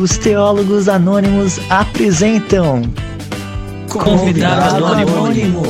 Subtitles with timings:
[0.00, 2.82] Os Teólogos Anônimos apresentam
[3.90, 5.62] Convidado Anônimo.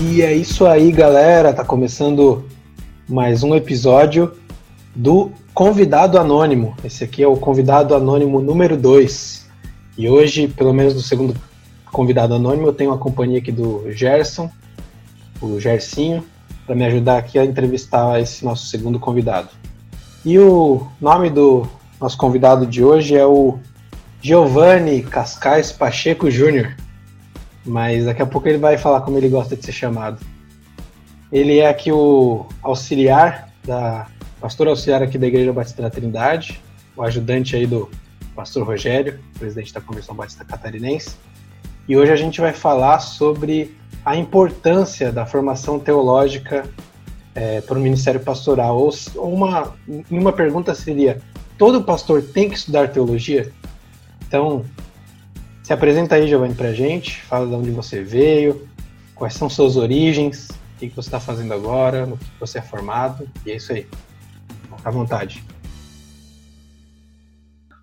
[0.00, 1.52] E é isso aí, galera.
[1.52, 2.42] Tá começando
[3.06, 4.32] mais um episódio
[4.96, 6.74] do Convidado Anônimo.
[6.82, 9.46] Esse aqui é o Convidado Anônimo número 2.
[9.98, 11.36] E hoje, pelo menos no segundo
[11.92, 14.50] Convidado Anônimo, eu tenho a companhia aqui do Gerson,
[15.42, 16.24] o Gersinho,
[16.66, 19.50] para me ajudar aqui a entrevistar esse nosso segundo convidado.
[20.24, 21.68] E o nome do
[22.00, 23.58] nosso convidado de hoje é o
[24.22, 26.74] Giovanni Cascais Pacheco Júnior.
[27.62, 30.18] Mas daqui a pouco ele vai falar como ele gosta de ser chamado.
[31.30, 34.06] Ele é aqui o auxiliar da
[34.42, 36.60] pastor auxiliar aqui da Igreja Batista da Trindade,
[36.96, 37.88] o ajudante aí do
[38.34, 41.14] pastor Rogério, presidente da Convenção Batista Catarinense.
[41.86, 46.68] E hoje a gente vai falar sobre a importância da formação teológica
[47.36, 48.76] é, para o ministério pastoral.
[48.76, 49.74] Ou, ou uma,
[50.10, 51.22] uma pergunta seria:
[51.56, 53.52] todo pastor tem que estudar teologia?
[54.26, 54.64] Então,
[55.62, 58.66] se apresenta aí, Giovanni, para a gente, fala de onde você veio,
[59.14, 63.28] quais são suas origens, o que você está fazendo agora, no que você é formado,
[63.46, 63.86] e é isso aí.
[64.84, 65.44] À vontade.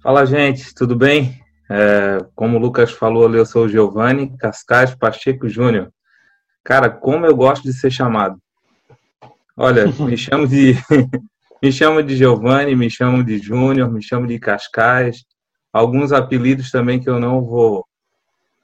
[0.03, 1.39] Fala, gente, tudo bem?
[1.69, 5.91] É, como o Lucas falou, eu sou o Giovanni Cascais Pacheco Júnior.
[6.63, 8.37] Cara, como eu gosto de ser chamado.
[9.55, 10.75] Olha, me chamo de
[11.61, 15.23] me chamo de Giovanni, me chamo de Júnior, me chamo de Cascais,
[15.71, 17.85] alguns apelidos também que eu não vou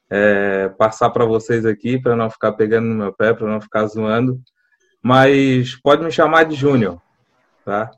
[0.09, 3.85] é, passar para vocês aqui, para não ficar pegando no meu pé, para não ficar
[3.87, 4.41] zoando.
[5.01, 7.01] Mas pode me chamar de Júnior,
[7.63, 7.91] tá?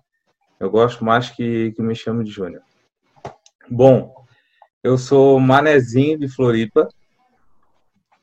[0.59, 2.61] Eu gosto mais que, que me chame de Júnior.
[3.69, 4.13] Bom,
[4.83, 6.87] eu sou manezinho de Floripa,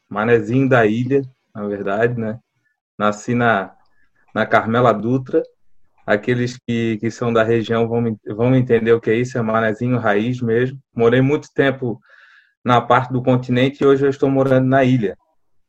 [0.09, 1.23] manezinho da ilha,
[1.55, 2.41] na verdade, né?
[2.99, 3.75] Nasci na,
[4.35, 5.43] na Carmela Dutra,
[6.07, 9.99] Aqueles que, que são da região vão, vão entender o que é isso, é manezinho
[9.99, 10.79] raiz mesmo.
[10.95, 11.99] Morei muito tempo
[12.63, 15.17] na parte do continente e hoje eu estou morando na ilha.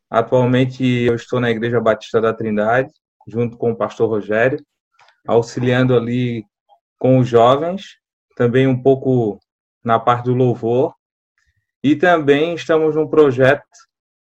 [0.10, 2.92] Atualmente eu estou na Igreja Batista da Trindade,
[3.26, 4.60] junto com o pastor Rogério,
[5.26, 6.44] auxiliando ali
[6.98, 7.98] com os jovens,
[8.36, 9.40] também um pouco
[9.84, 10.94] na parte do louvor.
[11.84, 13.64] E também estamos num projeto,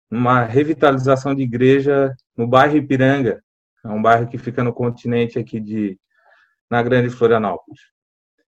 [0.10, 3.42] uma revitalização de igreja no bairro Ipiranga,
[3.84, 6.00] é um bairro que fica no continente aqui de
[6.70, 7.82] na Grande Florianópolis.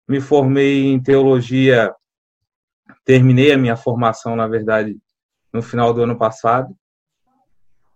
[0.07, 1.93] Me formei em teologia,
[3.03, 4.97] terminei a minha formação, na verdade,
[5.51, 6.73] no final do ano passado.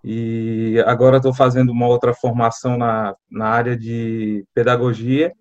[0.03, 5.33] E agora estou fazendo uma outra formação na, na área de pedagogia.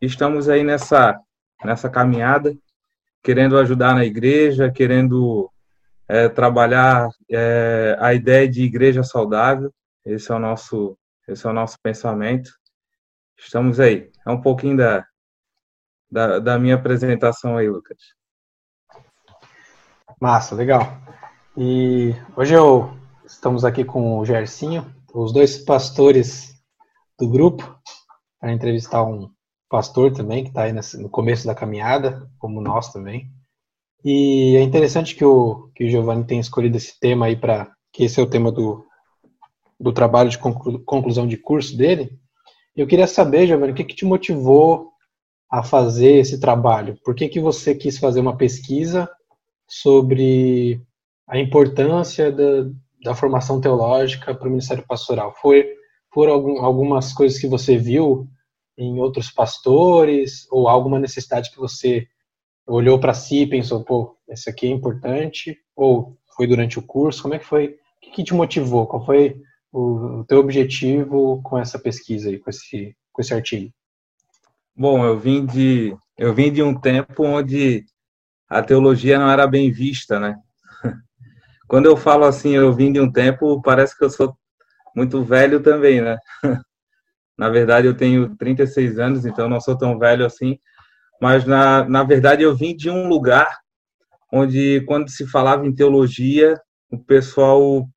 [0.00, 1.18] Estamos aí nessa,
[1.64, 2.56] nessa caminhada,
[3.22, 5.50] querendo ajudar na igreja, querendo
[6.06, 9.72] é, trabalhar é, a ideia de igreja saudável.
[10.04, 12.50] Esse é o nosso esse é o nosso pensamento.
[13.36, 14.10] Estamos aí.
[14.26, 15.04] É um pouquinho da,
[16.10, 17.98] da, da minha apresentação aí, Lucas.
[20.18, 20.96] Massa, legal.
[21.54, 26.54] E hoje eu estamos aqui com o Gercinho, os dois pastores
[27.18, 27.78] do grupo,
[28.40, 29.30] para entrevistar um
[29.68, 33.30] pastor também, que está aí no começo da caminhada, como nós também.
[34.04, 38.04] E é interessante que o, que o Giovanni tenha escolhido esse tema aí para que
[38.04, 38.84] esse é o tema do,
[39.78, 42.18] do trabalho de conclu conclusão de curso dele.
[42.76, 44.92] Eu queria saber, Giovanni, o que, que te motivou
[45.50, 46.98] a fazer esse trabalho?
[47.04, 49.08] Por que, que você quis fazer uma pesquisa
[49.66, 50.80] sobre
[51.26, 52.70] a importância da,
[53.02, 55.34] da formação teológica para o Ministério Pastoral?
[55.40, 55.66] Foi,
[56.14, 58.28] foram algum, algumas coisas que você viu
[58.78, 62.06] em outros pastores ou alguma necessidade que você
[62.64, 65.58] olhou para si e pensou, pô, esse aqui é importante?
[65.74, 67.22] Ou foi durante o curso?
[67.22, 67.66] Como é que foi?
[67.66, 68.86] O que, que te motivou?
[68.86, 69.36] Qual foi
[69.72, 73.72] o, o teu objetivo com essa pesquisa aí, com esse, com esse artigo?
[74.76, 77.84] Bom, eu vim de eu vim de um tempo onde
[78.48, 80.36] a teologia não era bem vista, né?
[81.66, 84.36] Quando eu falo assim, eu vim de um tempo, parece que eu sou
[84.94, 86.16] muito velho também, né?
[87.38, 90.58] Na verdade, eu tenho 36 anos, então não sou tão velho assim.
[91.20, 93.58] Mas, na, na verdade, eu vim de um lugar
[94.32, 97.88] onde, quando se falava em teologia, o pessoal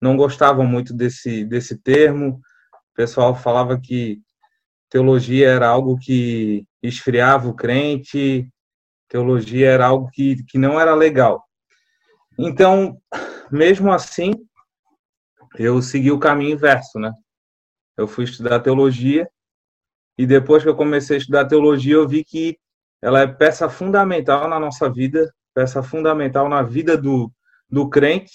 [0.00, 2.40] não gostavam muito desse, desse termo.
[2.92, 4.20] O pessoal falava que
[4.88, 8.48] teologia era algo que esfriava o crente,
[9.08, 11.44] teologia era algo que, que não era legal.
[12.38, 12.96] Então,
[13.50, 14.32] mesmo assim,
[15.58, 17.12] eu segui o caminho inverso, né?
[17.96, 19.28] Eu fui estudar teologia
[20.18, 22.58] E depois que eu comecei a estudar teologia, eu vi que
[23.02, 27.30] ela é peça fundamental na nossa vida, peça fundamental na vida do,
[27.70, 28.32] do crente,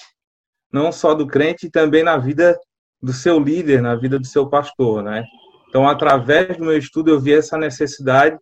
[0.72, 2.58] não só do crente, também na vida
[3.02, 5.24] do seu líder, na vida do seu pastor, né?
[5.68, 8.38] Então, através do meu estudo, eu vi essa necessidade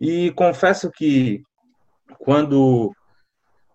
[0.00, 1.42] e confesso que
[2.18, 2.92] quando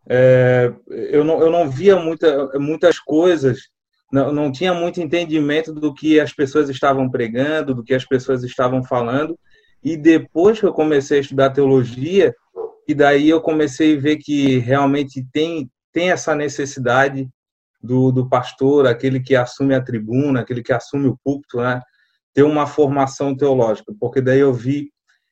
[0.07, 3.69] é, eu, não, eu não via muita, muitas coisas,
[4.11, 8.43] não, não tinha muito entendimento do que as pessoas estavam pregando, do que as pessoas
[8.43, 9.37] estavam falando,
[9.83, 12.33] e depois que eu comecei a estudar teologia,
[12.87, 17.29] e daí eu comecei a ver que realmente tem, tem essa necessidade
[17.81, 21.81] do, do pastor, aquele que assume a tribuna, aquele que assume o púlpito, né?
[22.33, 24.91] ter uma formação teológica, porque daí eu vi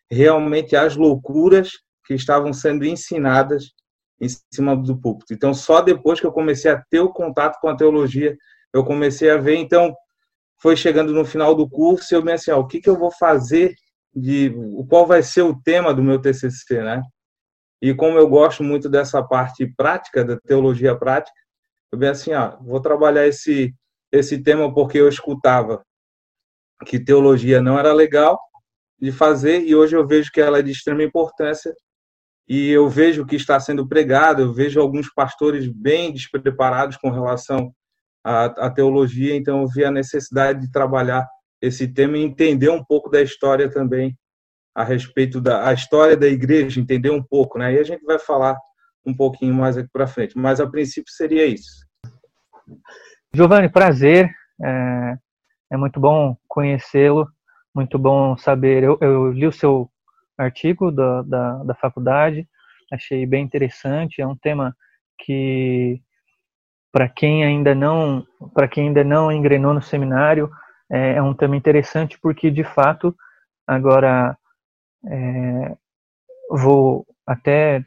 [0.09, 1.71] realmente as loucuras
[2.05, 3.71] que estavam sendo ensinadas
[4.19, 5.33] em cima do púlpito.
[5.33, 8.35] Então, só depois que eu comecei a ter o contato com a teologia,
[8.73, 9.55] eu comecei a ver.
[9.55, 9.95] Então,
[10.61, 13.75] foi chegando no final do curso, eu me assim, o que, que eu vou fazer
[14.13, 14.51] de,
[14.89, 17.01] qual vai ser o tema do meu TCC, né?
[17.81, 21.37] E como eu gosto muito dessa parte prática, da teologia prática,
[21.91, 23.73] eu bem assim, ó, vou trabalhar esse
[24.11, 25.83] esse tema porque eu escutava
[26.85, 28.39] que teologia não era legal
[28.99, 31.73] de fazer e hoje eu vejo que ela é de extrema importância
[32.47, 37.73] e eu vejo que está sendo pregado, eu vejo alguns pastores bem despreparados com relação
[38.27, 41.25] à, à teologia, então eu vi a necessidade de trabalhar
[41.61, 44.15] esse tema e entender um pouco da história também
[44.75, 47.73] a respeito da a história da igreja, entender um pouco, né?
[47.73, 48.55] E a gente vai falar
[49.05, 51.87] um pouquinho mais aqui para frente, mas a princípio seria isso.
[53.33, 54.29] Giovanni, prazer.
[54.61, 55.17] É,
[55.71, 57.27] é muito bom conhecê-lo,
[57.73, 58.83] muito bom saber.
[58.83, 59.89] Eu, eu, li o seu
[60.37, 62.47] artigo da, da, da faculdade,
[62.91, 64.21] achei bem interessante.
[64.21, 64.75] É um tema
[65.19, 66.01] que,
[66.91, 70.49] para quem ainda não, para quem ainda não engrenou no seminário,
[70.91, 73.15] é, é um tema interessante porque, de fato,
[73.65, 74.37] agora
[75.05, 75.75] é,
[76.49, 77.83] vou até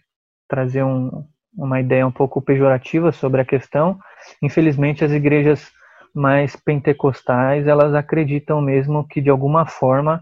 [0.49, 1.25] trazer um,
[1.57, 3.99] uma ideia um pouco pejorativa sobre a questão.
[4.43, 5.71] Infelizmente, as igrejas
[6.15, 10.21] mais pentecostais, elas acreditam mesmo que de alguma forma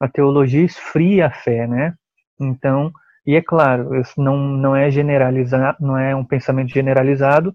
[0.00, 1.94] a teologia esfria a fé, né?
[2.40, 2.92] Então,
[3.26, 7.54] e é claro, isso não, não é generalizar, não é um pensamento generalizado,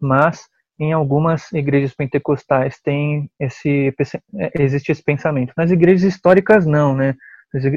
[0.00, 0.48] mas
[0.78, 3.94] em algumas igrejas pentecostais tem esse
[4.58, 5.52] existe esse pensamento.
[5.56, 7.14] Nas igrejas históricas não, né?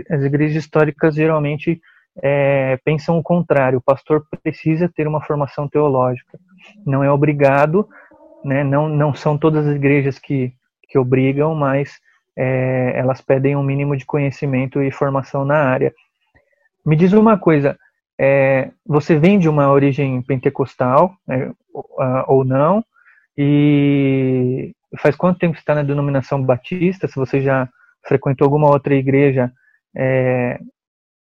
[0.10, 1.80] As igrejas históricas geralmente
[2.22, 3.80] é, pensam o contrário.
[3.80, 6.38] O pastor precisa ter uma formação teológica.
[6.86, 7.88] Não é obrigado,
[8.44, 8.64] né?
[8.64, 10.54] Não não são todas as igrejas que
[10.90, 12.00] que obrigam, mas
[12.36, 15.94] é, elas pedem um mínimo de conhecimento e formação na área.
[16.86, 17.78] Me diz uma coisa,
[18.20, 21.52] é, você vem de uma origem pentecostal né,
[22.28, 22.84] ou não?
[23.38, 27.08] E faz quanto tempo você está na denominação batista?
[27.08, 27.70] Se você já
[28.06, 29.50] frequentou alguma outra igreja
[29.96, 30.60] é,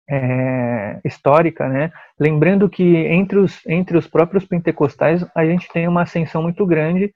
[0.07, 1.91] é, histórica, né?
[2.19, 7.11] Lembrando que entre os, entre os próprios pentecostais a gente tem uma ascensão muito grande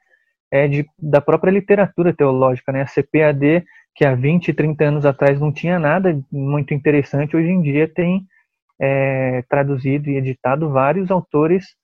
[0.52, 2.82] é, de, da própria literatura teológica, né?
[2.82, 3.64] A CPAD
[3.94, 8.26] que há 20, 30 anos atrás não tinha nada muito interessante, hoje em dia tem
[8.80, 11.76] é, traduzido e editado vários autores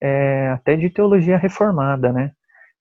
[0.00, 2.32] é, até de teologia reformada, né?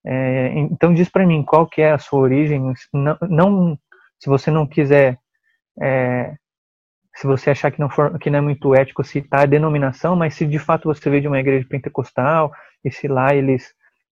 [0.06, 3.80] É, então diz para mim qual que é a sua origem, não, não
[4.18, 5.18] se você não quiser,
[5.82, 6.36] é,
[7.16, 10.36] se você achar que não, for, que não é muito ético citar a denominação, mas
[10.36, 12.52] se de fato você veio de uma igreja pentecostal
[12.84, 13.74] e se lá eles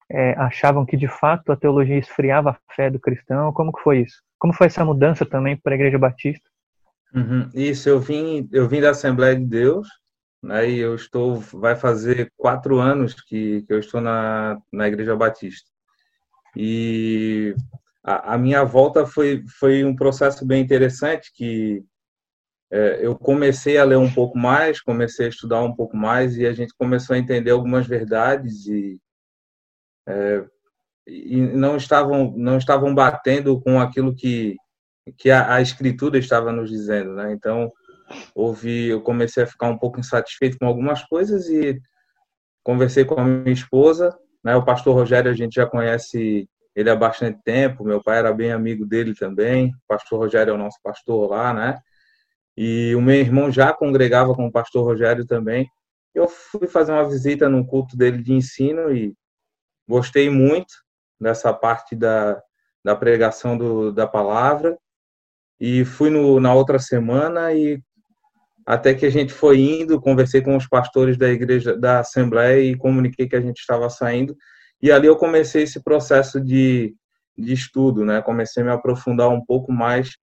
[0.10, 4.00] é, achavam que de fato a teologia esfriava a fé do cristão, como que foi
[4.02, 4.22] isso?
[4.40, 6.50] Como foi essa mudança também para a Igreja Batista?
[7.14, 7.50] Uhum.
[7.54, 9.88] Isso, eu vim, eu vim da Assembleia de Deus,
[10.42, 15.16] né, e eu estou, vai fazer quatro anos que, que eu estou na, na Igreja
[15.16, 15.70] Batista.
[16.56, 17.56] E
[18.04, 21.84] a, a minha volta foi, foi um processo bem interessante, que
[22.72, 26.46] é, eu comecei a ler um pouco mais, comecei a estudar um pouco mais, e
[26.46, 29.00] a gente começou a entender algumas verdades e
[30.08, 30.46] é,
[31.08, 34.56] e não estavam não estavam batendo com aquilo que
[35.18, 37.32] que a, a escritura estava nos dizendo, né?
[37.34, 37.72] Então
[38.36, 41.80] houve eu comecei a ficar um pouco insatisfeito com algumas coisas e
[42.64, 44.56] conversei com a minha esposa, né?
[44.56, 48.52] O pastor Rogério a gente já conhece ele há bastante tempo, meu pai era bem
[48.52, 51.80] amigo dele também, o pastor Rogério é o nosso pastor lá, né?
[52.58, 55.68] E o meu irmão já congregava com o pastor Rogério também.
[56.14, 59.14] Eu fui fazer uma visita no culto dele de ensino e
[59.88, 60.74] gostei muito
[61.20, 62.40] nessa parte da,
[62.84, 64.78] da pregação do, da palavra.
[65.66, 67.82] E fui no, na outra semana e
[68.66, 72.76] até que a gente foi indo, conversei com os pastores da igreja, da Assembleia e
[72.76, 74.36] comuniquei que a gente estava saindo.
[74.82, 76.94] E ali eu comecei esse processo de,
[77.38, 78.22] de estudo, né?
[78.22, 80.18] Comecei a me aprofundar um pouco mais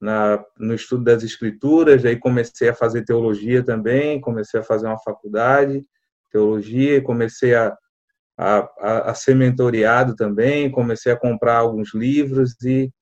[0.00, 4.98] na, no estudo das escrituras, aí comecei a fazer teologia também, comecei a fazer uma
[5.00, 5.82] faculdade,
[6.32, 7.76] teologia, comecei a,
[8.38, 12.95] a, a, ser mentoriado também, comecei a comprar alguns livros e a,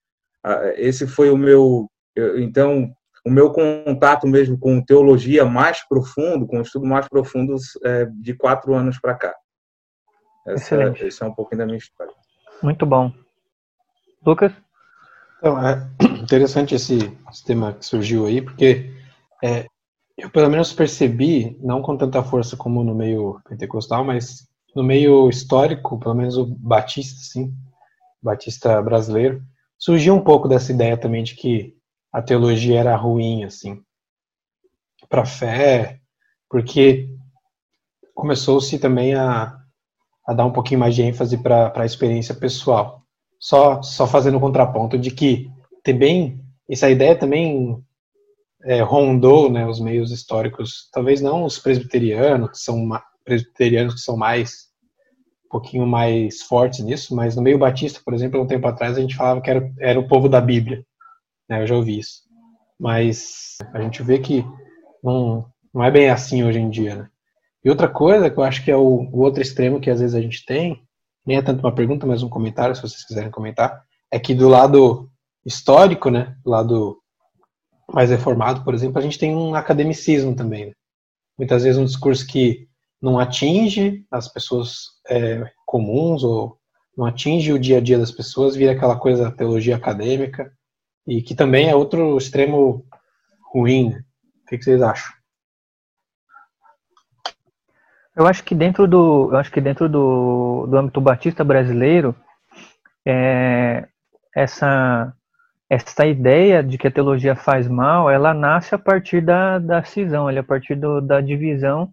[0.76, 6.60] esse foi o meu, eu, então, o meu contato mesmo com teologia mais profundo, com
[6.60, 9.34] estudo mais profundo é, de quatro anos para cá.
[10.46, 11.04] Essa, Excelente.
[11.04, 12.12] Esse é um pouquinho da minha história.
[12.62, 13.10] Muito bom.
[14.24, 14.52] Lucas?
[15.38, 15.86] Então, é
[16.22, 18.90] interessante esse, esse tema que surgiu aí, porque
[19.42, 19.66] é,
[20.16, 25.28] eu pelo menos percebi, não com tanta força como no meio pentecostal, mas no meio
[25.28, 27.54] histórico, pelo menos o batista, sim,
[28.22, 29.42] batista brasileiro,
[29.78, 31.75] surgiu um pouco dessa ideia também de que
[32.12, 33.83] a teologia era ruim, assim,
[35.09, 36.00] para a fé,
[36.49, 37.09] porque
[38.14, 39.59] começou-se também a,
[40.26, 43.02] a dar um pouquinho mais de ênfase para a experiência pessoal.
[43.38, 45.50] Só, só fazendo o contraponto de que
[45.83, 47.85] também essa ideia também
[48.64, 52.88] é, rondou né, os meios históricos, talvez não os presbiterianos, que são
[53.25, 54.74] presbiterianos que são mais um
[55.54, 59.14] pouquinho mais fortes nisso, mas no meio batista, por exemplo, um tempo atrás a gente
[59.14, 60.84] falava que era, era o povo da Bíblia,
[61.49, 62.23] né, eu já ouvi isso,
[62.78, 64.44] mas a gente vê que
[65.00, 67.08] não, não é bem assim hoje em dia, né?
[67.64, 70.16] E outra coisa que eu acho que é o, o outro extremo que às vezes
[70.16, 70.82] a gente tem,
[71.25, 74.49] nem é tanto uma pergunta, mas um comentário, se vocês quiserem comentar, é que do
[74.49, 75.08] lado
[75.46, 76.99] histórico, né, do lado
[77.92, 80.66] mais reformado, por exemplo, a gente tem um academicismo também.
[80.66, 80.73] Né?
[81.38, 82.66] Muitas vezes um discurso que
[83.00, 86.58] não atinge as pessoas é, comuns ou
[86.96, 90.52] não atinge o dia a dia das pessoas, vira aquela coisa teologia acadêmica
[91.06, 92.87] e que também é outro extremo
[93.52, 93.90] ruim.
[93.90, 94.04] Né?
[94.42, 95.12] O que, vocês acham?
[98.16, 102.14] Eu acho que dentro do, eu acho que dentro do, do âmbito batista brasileiro,
[103.04, 103.88] é,
[104.34, 105.12] essa
[105.68, 110.28] essa ideia de que a teologia faz mal, ela nasce a partir da, da cisão,
[110.28, 111.90] a partir do, da divisão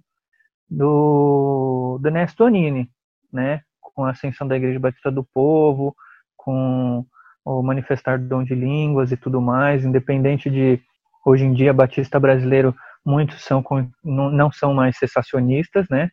[0.70, 2.89] do, do Nestonini,
[3.32, 3.62] né?
[3.80, 5.96] Com a ascensão da Igreja Batista do Povo,
[6.36, 7.06] com
[7.46, 10.80] o manifestar do dom de línguas e tudo mais, independente de
[11.26, 13.64] hoje em dia Batista brasileiro muitos são
[14.04, 16.10] não são mais cessacionistas, né?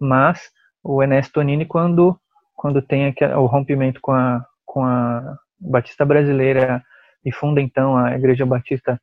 [0.00, 0.50] Mas
[0.82, 2.18] o Ernesto Tonini quando
[2.54, 6.82] quando tem o rompimento com a com a Batista brasileira
[7.24, 9.00] e funda então a Igreja Batista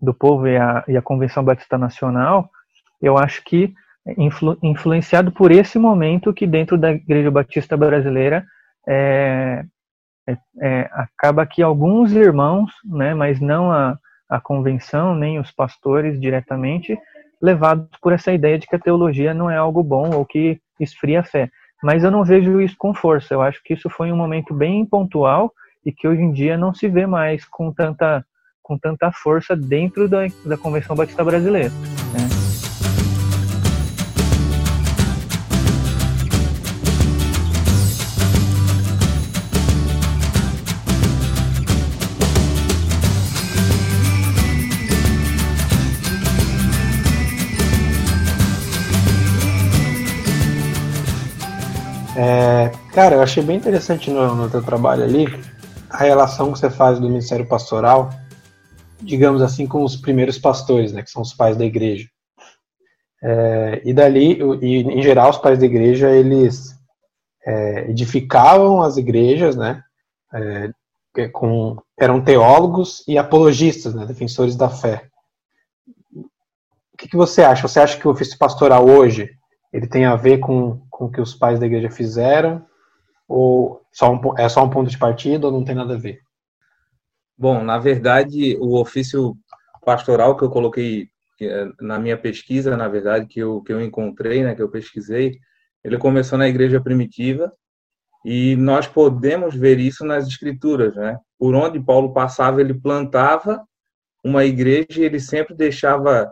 [0.00, 2.50] do Povo e a, e a Convenção Batista Nacional,
[3.00, 3.72] eu acho que
[4.16, 8.44] influ, influenciado por esse momento que dentro da Igreja Batista brasileira
[8.88, 9.64] é,
[10.28, 16.20] é, é, acaba que alguns irmãos, né, mas não a, a convenção nem os pastores
[16.20, 16.96] diretamente,
[17.40, 21.20] levados por essa ideia de que a teologia não é algo bom ou que esfria
[21.20, 21.50] a fé.
[21.82, 23.34] Mas eu não vejo isso com força.
[23.34, 25.52] Eu acho que isso foi um momento bem pontual
[25.84, 28.24] e que hoje em dia não se vê mais com tanta,
[28.62, 31.70] com tanta força dentro da, da Convenção Batista Brasileira.
[31.70, 32.21] Né?
[52.92, 55.26] Cara, eu achei bem interessante no, no teu trabalho ali
[55.88, 58.10] a relação que você faz do ministério pastoral,
[59.00, 62.08] digamos assim, com os primeiros pastores, né, que são os pais da igreja.
[63.22, 66.74] É, e dali, e, em geral, os pais da igreja, eles
[67.46, 69.82] é, edificavam as igrejas, né,
[70.34, 75.08] é, com, eram teólogos e apologistas, né, defensores da fé.
[76.14, 77.68] O que, que você acha?
[77.68, 79.30] Você acha que o ofício pastoral hoje
[79.72, 82.64] ele tem a ver com, com o que os pais da igreja fizeram?
[83.34, 86.20] Ou só um, é só um ponto de partida ou não tem nada a ver?
[87.36, 89.34] Bom, na verdade, o ofício
[89.84, 91.08] pastoral que eu coloquei
[91.40, 95.38] é, na minha pesquisa, na verdade, que eu, que eu encontrei, né, que eu pesquisei,
[95.82, 97.50] ele começou na igreja primitiva
[98.22, 101.18] e nós podemos ver isso nas escrituras, né?
[101.38, 103.66] Por onde Paulo passava, ele plantava
[104.22, 106.30] uma igreja e ele sempre deixava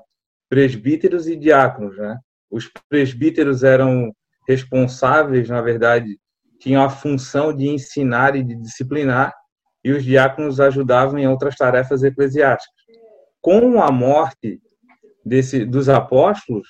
[0.49, 2.19] presbíteros e diáconos, né?
[2.51, 4.15] Os presbíteros eram
[4.47, 6.19] responsáveis, na verdade,
[6.61, 9.35] tinham a função de ensinar e de disciplinar,
[9.83, 12.85] e os diáconos ajudavam em outras tarefas eclesiásticas.
[13.41, 14.61] Com a morte
[15.25, 16.69] desse, dos apóstolos,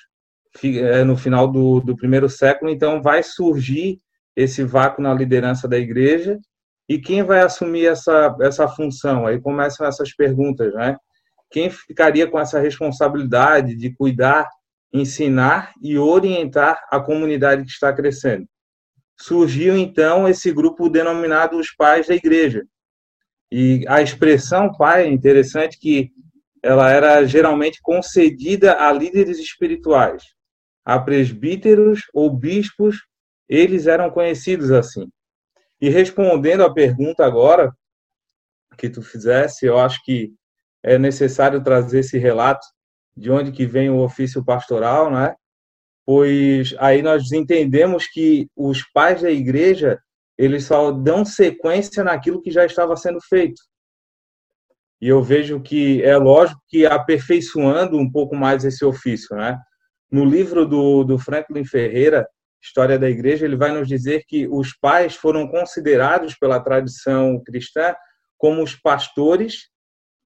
[0.63, 3.99] é, no final do, do primeiro século, então vai surgir
[4.35, 6.39] esse vácuo na liderança da igreja,
[6.87, 9.25] e quem vai assumir essa, essa função?
[9.25, 10.97] Aí começam essas perguntas, né?
[11.49, 14.47] Quem ficaria com essa responsabilidade de cuidar,
[14.93, 18.45] ensinar e orientar a comunidade que está crescendo?
[19.21, 22.63] Surgiu então esse grupo denominado os pais da igreja,
[23.51, 26.09] E a expressão pai é interessante que
[26.63, 30.23] ela era geralmente concedida a líderes espirituais,
[30.85, 32.97] a presbíteros ou bispos,
[33.49, 35.07] eles eram conhecidos assim.
[35.79, 37.71] E respondendo à pergunta agora
[38.77, 40.33] que tu fizesse, eu acho que
[40.81, 42.65] é necessário trazer esse relato
[43.15, 45.35] de onde que vem o ofício pastoral, né?
[46.13, 49.97] Pois aí nós entendemos que os pais da igreja,
[50.37, 53.61] eles só dão sequência naquilo que já estava sendo feito.
[54.99, 59.57] E eu vejo que é lógico que aperfeiçoando um pouco mais esse ofício, né?
[60.11, 62.27] No livro do, do Franklin Ferreira,
[62.61, 67.95] História da Igreja, ele vai nos dizer que os pais foram considerados pela tradição cristã
[68.37, 69.69] como os pastores,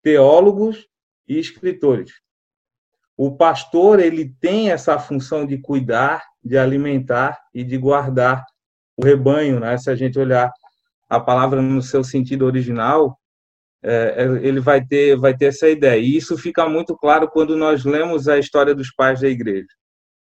[0.01, 0.87] teólogos
[1.27, 2.11] e escritores.
[3.17, 8.45] O pastor ele tem essa função de cuidar, de alimentar e de guardar
[8.97, 9.77] o rebanho, né?
[9.77, 10.51] Se a gente olhar
[11.09, 13.17] a palavra no seu sentido original,
[13.83, 15.99] é, é, ele vai ter, vai ter essa ideia.
[15.99, 19.67] E isso fica muito claro quando nós lemos a história dos pais da igreja.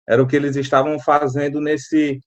[0.06, 2.20] Era o que eles estavam fazendo nesse,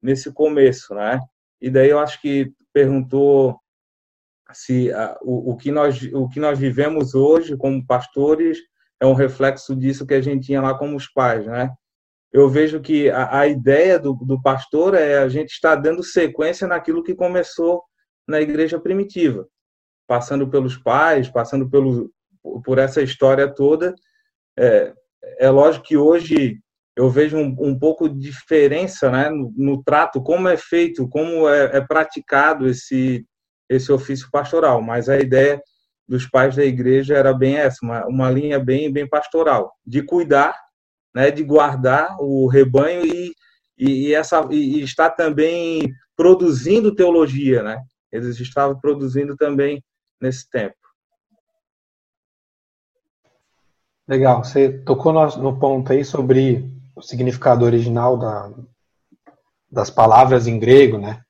[0.00, 1.20] nesse começo, né?
[1.60, 3.58] E daí eu acho que perguntou
[4.52, 8.58] se a, o, o, que nós, o que nós vivemos hoje como pastores
[9.02, 11.72] é um reflexo disso que a gente tinha lá como os pais, né?
[12.32, 16.66] Eu vejo que a, a ideia do, do pastor é a gente estar dando sequência
[16.66, 17.82] naquilo que começou
[18.26, 19.46] na igreja primitiva
[20.06, 22.10] passando pelos pais, passando pelo,
[22.64, 23.94] por essa história toda.
[24.58, 24.92] É,
[25.38, 26.58] é lógico que hoje
[26.94, 31.48] eu vejo um, um pouco de diferença né, no, no, trato, como é feito, como
[31.48, 33.26] é, é, praticado esse,
[33.70, 35.62] esse ofício pastoral, mas a ideia
[36.08, 40.54] dos pais da igreja era bem essa, uma, uma linha bem, bem pastoral, de cuidar,
[41.14, 43.32] né, de guardar o rebanho e,
[43.78, 47.82] e, e essa, e, e estar também produzindo teologia, né?
[48.10, 49.82] Eles estavam produzindo também
[50.20, 50.76] nesse tempo.
[54.06, 58.52] Legal, você tocou no, no ponto aí sobre o significado original da,
[59.70, 61.22] das palavras em grego, né?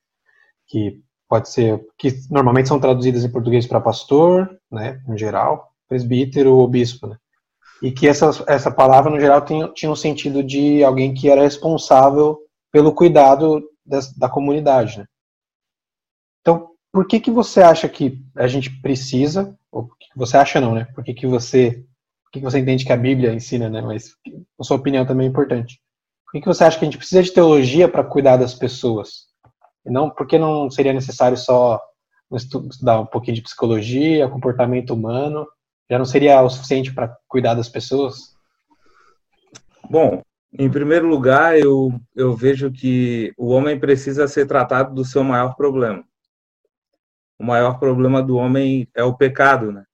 [0.67, 1.02] Que
[1.33, 5.01] pode ser, que normalmente são traduzidas em português para pastor, né?
[5.09, 7.17] Em geral, presbítero ou bispo, né?
[7.83, 11.41] E que essa, essa palavra, no geral, tinha, tinha um sentido de alguém que era
[11.41, 12.39] responsável
[12.71, 15.07] pelo cuidado das, da comunidade, né?
[16.43, 20.85] Então, por que, que você acha que a gente precisa, ou você acha não, né?
[20.95, 21.83] Por que, que você
[22.25, 23.81] por que, que você entende que a Bíblia ensina, né?
[23.81, 24.11] Mas
[24.61, 25.81] a sua opinião também é importante.
[26.27, 29.32] Por que, que você acha que a gente precisa de teologia para cuidar das pessoas?
[29.85, 31.81] Não, por que não seria necessário só
[32.33, 35.47] estudar um pouquinho de psicologia, comportamento humano?
[35.91, 38.35] Já não seria o suficiente para cuidar das pessoas?
[39.91, 40.23] Bom,
[40.59, 45.55] em primeiro lugar, eu, eu vejo que o homem precisa ser tratado do seu maior
[45.57, 46.05] problema
[47.43, 49.85] o maior problema do homem é o pecado, né?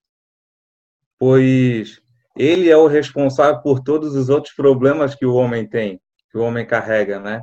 [1.17, 1.99] Pois
[2.37, 5.99] ele é o responsável por todos os outros problemas que o homem tem,
[6.31, 7.41] que o homem carrega, né?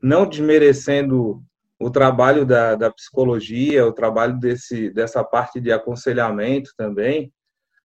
[0.00, 1.42] Não desmerecendo
[1.78, 7.32] o trabalho da, da psicologia, o trabalho desse, dessa parte de aconselhamento também,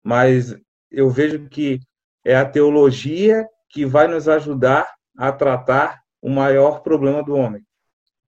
[0.03, 0.57] mas
[0.91, 1.81] eu vejo que
[2.25, 7.63] é a teologia que vai nos ajudar a tratar o maior problema do homem.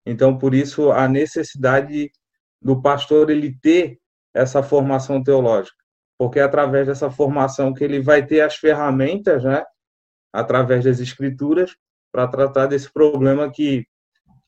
[0.07, 2.11] Então, por isso, a necessidade
[2.63, 3.99] do pastor ele ter
[4.33, 5.77] essa formação teológica,
[6.17, 9.65] porque é através dessa formação que ele vai ter as ferramentas, né,
[10.33, 11.77] através das escrituras,
[12.13, 13.87] para tratar desse problema que,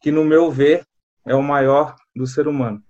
[0.01, 0.85] que, no meu ver,
[1.31, 2.83] é o maior do ser humano.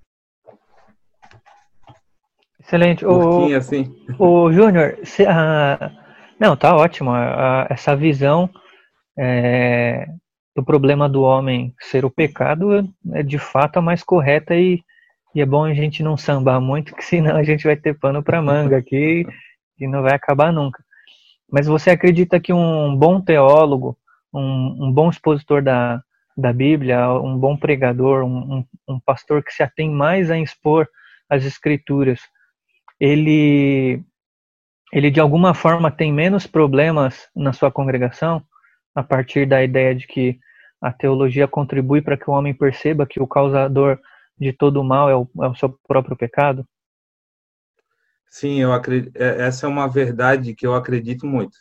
[2.59, 3.05] Excelente.
[3.05, 3.95] O, assim.
[4.19, 5.97] o Júnior, uh,
[6.39, 7.11] não, tá ótimo.
[7.69, 8.49] Essa visão
[9.19, 10.07] é,
[10.57, 14.83] do problema do homem ser o pecado é de fato a mais correta e,
[15.35, 18.23] e é bom a gente não sambar muito, que senão a gente vai ter pano
[18.23, 19.27] para manga aqui
[19.79, 20.83] e não vai acabar nunca.
[21.51, 23.99] Mas você acredita que um bom teólogo,
[24.33, 26.03] um, um bom expositor da,
[26.41, 30.89] da Bíblia, um bom pregador, um, um, um pastor que se atém mais a expor
[31.29, 32.21] as escrituras,
[32.99, 34.03] ele,
[34.93, 38.43] ele de alguma forma tem menos problemas na sua congregação,
[38.95, 40.39] a partir da ideia de que
[40.81, 43.99] a teologia contribui para que o homem perceba que o causador
[44.39, 46.67] de todo o mal é o, é o seu próprio pecado?
[48.29, 51.59] Sim, eu acredito, é, essa é uma verdade que eu acredito muito.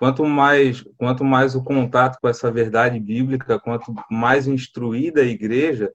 [0.00, 5.92] Quanto mais, quanto mais o contato com essa verdade bíblica, quanto mais instruída a igreja,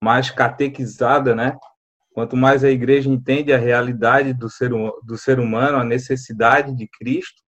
[0.00, 1.58] mais catequizada, né?
[2.12, 6.86] Quanto mais a igreja entende a realidade do ser, do ser humano, a necessidade de
[6.96, 7.42] Cristo,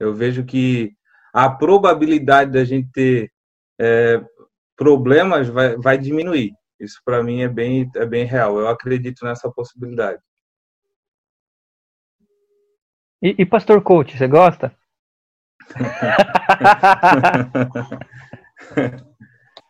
[0.00, 0.92] eu vejo que
[1.32, 3.30] a probabilidade da gente ter
[3.80, 4.20] é,
[4.76, 6.50] problemas vai, vai diminuir.
[6.80, 8.58] Isso para mim é bem, é bem real.
[8.58, 10.20] Eu acredito nessa possibilidade.
[13.22, 14.76] E, e Pastor Coach, você gosta?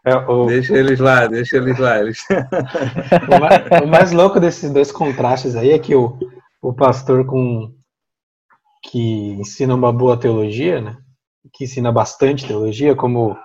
[0.04, 0.46] É, o...
[0.46, 1.98] Deixa eles lá, deixa eles lá.
[1.98, 2.24] Eles...
[3.28, 6.18] o, mais, o, mais, louco desses dois contrastes aí é que o,
[6.62, 7.74] o pastor com
[8.82, 10.96] que ensina uma boa teologia, né?
[11.52, 13.36] Que ensina bastante teologia, como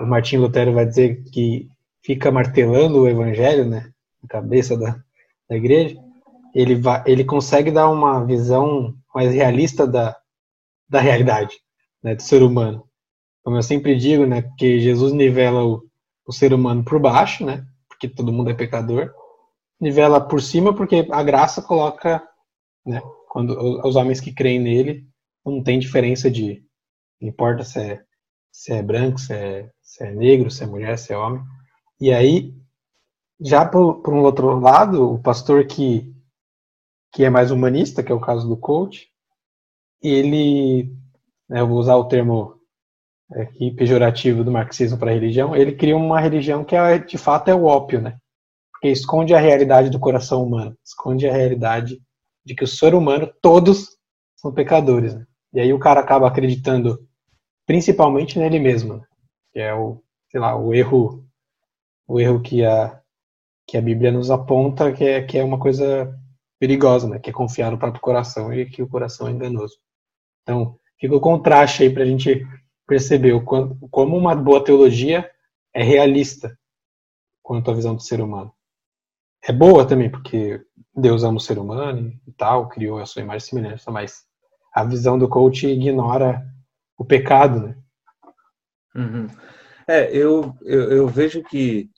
[0.00, 1.68] o Martim Lutero vai dizer que
[2.02, 3.90] fica martelando o evangelho, né?
[4.22, 4.96] Na cabeça da,
[5.48, 5.96] da igreja.
[6.54, 10.16] Ele, vai, ele consegue dar uma visão mais realista da,
[10.88, 11.54] da realidade,
[12.02, 12.14] né?
[12.14, 12.84] Do ser humano.
[13.42, 14.42] Como eu sempre digo, né?
[14.58, 15.82] Que Jesus nivela o,
[16.26, 17.64] o ser humano por baixo, né?
[17.88, 19.12] Porque todo mundo é pecador.
[19.80, 22.22] Nivela por cima porque a graça coloca,
[22.84, 23.00] né?
[23.28, 25.06] Quando os homens que creem nele
[25.44, 26.62] não tem diferença de
[27.20, 28.02] não importa se é,
[28.50, 31.42] se é branco, se é, se é negro, se é mulher, se é homem.
[32.00, 32.54] E aí,
[33.40, 36.10] já por, por um outro lado, o pastor que
[37.12, 39.08] que é mais humanista, que é o caso do coach,
[40.02, 40.94] ele,
[41.50, 42.54] né, eu vou usar o termo
[43.32, 47.48] aqui pejorativo do marxismo para a religião, ele cria uma religião que é, de fato
[47.48, 48.16] é o ópio, né?
[48.72, 52.00] Porque esconde a realidade do coração humano, esconde a realidade
[52.44, 53.96] de que o ser humano, todos
[54.36, 55.14] são pecadores.
[55.14, 55.26] Né?
[55.52, 57.06] E aí o cara acaba acreditando
[57.66, 59.04] principalmente nele mesmo, né?
[59.52, 61.24] que é o, sei lá, o erro,
[62.08, 62.98] o erro que a
[63.68, 66.12] que a Bíblia nos aponta, que é que é uma coisa
[66.58, 67.20] perigosa, né?
[67.20, 69.76] Que é confiar no próprio coração e que o coração é enganoso.
[70.42, 72.46] Então, fica o contraste aí para a gente
[72.86, 75.30] percebeu como uma boa teologia
[75.72, 76.56] é realista
[77.42, 78.52] quanto à visão do ser humano.
[79.42, 80.60] É boa também, porque
[80.94, 84.24] Deus ama o ser humano e tal, criou a sua imagem e semelhança, mas
[84.74, 86.44] a visão do coach ignora
[86.98, 87.76] o pecado, né?
[88.94, 89.26] Uhum.
[89.86, 91.88] É, eu, eu, eu, vejo que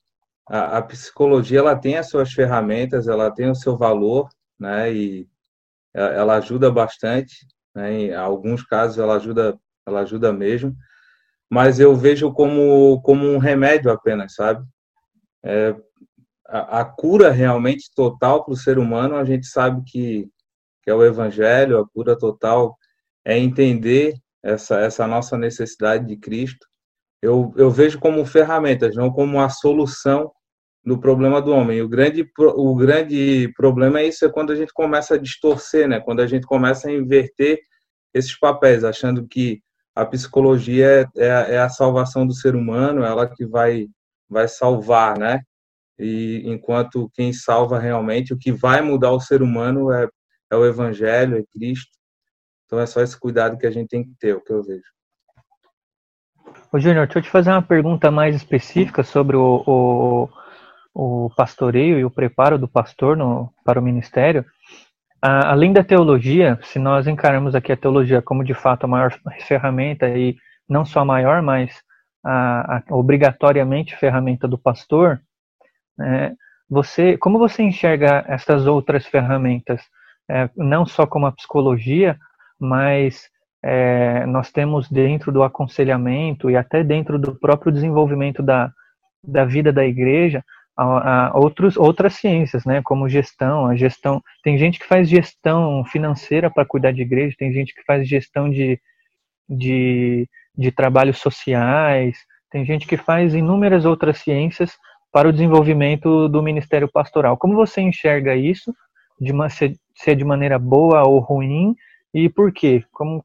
[0.48, 4.92] a, a, psicologia ela tem as suas ferramentas, ela tem o seu valor, né?
[4.92, 5.28] E
[5.94, 7.92] ela ajuda bastante, né?
[7.92, 10.76] Em alguns casos ela ajuda ela ajuda mesmo,
[11.50, 14.64] mas eu vejo como, como um remédio apenas, sabe?
[15.44, 15.74] É,
[16.46, 20.28] a, a, cura realmente total para o ser humano, a gente sabe que,
[20.82, 22.76] que é o evangelho, a cura total
[23.24, 26.66] é entender essa, essa nossa necessidade de Cristo.
[27.20, 30.32] Eu, eu vejo como ferramentas, não como a solução
[30.84, 31.80] do problema do homem.
[31.80, 36.00] O grande, o grande problema é isso, é quando a gente começa a distorcer, né?
[36.00, 37.60] quando a gente começa a inverter
[38.12, 39.62] esses papéis, achando que
[39.94, 43.86] a psicologia é, é, é, a salvação do ser humano, ela que vai,
[44.28, 45.40] vai salvar, né?
[45.98, 50.08] E enquanto quem salva realmente, o que vai mudar o ser humano é,
[50.50, 51.92] é o Evangelho, é Cristo.
[52.64, 54.62] Então é só esse cuidado que a gente tem que ter, é o que eu
[54.62, 54.82] vejo.
[56.72, 60.28] Ô Júnior, deixa eu te fazer uma pergunta mais específica sobre o, o,
[60.94, 64.44] o pastoreio e o preparo do pastor no, para o ministério.
[65.20, 70.08] Além da teologia, se nós encaramos aqui a teologia como de fato a maior ferramenta
[70.08, 70.36] e
[70.68, 71.72] não só a maior, mas
[72.24, 75.20] a, a obrigatoriamente ferramenta do pastor,
[76.00, 76.32] é,
[76.68, 79.80] você, como você enxerga essas outras ferramentas,
[80.28, 82.18] é, não só como a psicologia,
[82.58, 83.28] mas
[83.62, 88.72] é, nós temos dentro do aconselhamento e até dentro do próprio desenvolvimento da,
[89.22, 90.44] da vida da igreja
[90.76, 95.84] a, a outros, outras ciências, né, como gestão, a gestão, tem gente que faz gestão
[95.84, 98.80] financeira para cuidar de igreja, tem gente que faz gestão de,
[99.48, 102.18] de, de trabalhos sociais,
[102.50, 104.76] tem gente que faz inúmeras outras ciências
[105.12, 107.36] para o desenvolvimento do ministério pastoral.
[107.36, 108.74] Como você enxerga isso,
[109.20, 111.76] de uma, se, é de maneira boa ou ruim,
[112.14, 112.84] e por quê?
[112.90, 113.24] Como,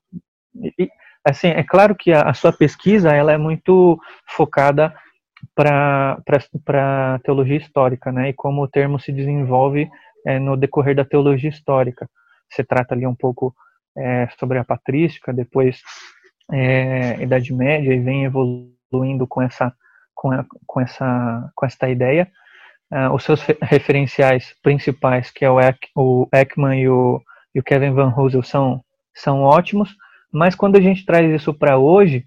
[0.78, 0.90] e,
[1.24, 4.94] assim, é claro que a, a sua pesquisa ela é muito focada
[5.56, 8.30] para a teologia histórica, né?
[8.30, 9.90] E como o termo se desenvolve
[10.26, 12.10] é, no decorrer da teologia histórica.
[12.50, 13.56] Você trata ali um pouco
[13.98, 15.82] é, sobre a patrística, depois
[16.52, 19.74] é, Idade Média e vem evoluindo com essa
[20.14, 22.30] com, a, com essa com esta ideia.
[22.90, 27.22] Uh, os seus referenciais principais, que é o, Ek, o Ekman e o,
[27.54, 28.82] e o Kevin Van Hosel, são
[29.14, 29.94] são ótimos,
[30.32, 32.26] mas quando a gente traz isso para hoje,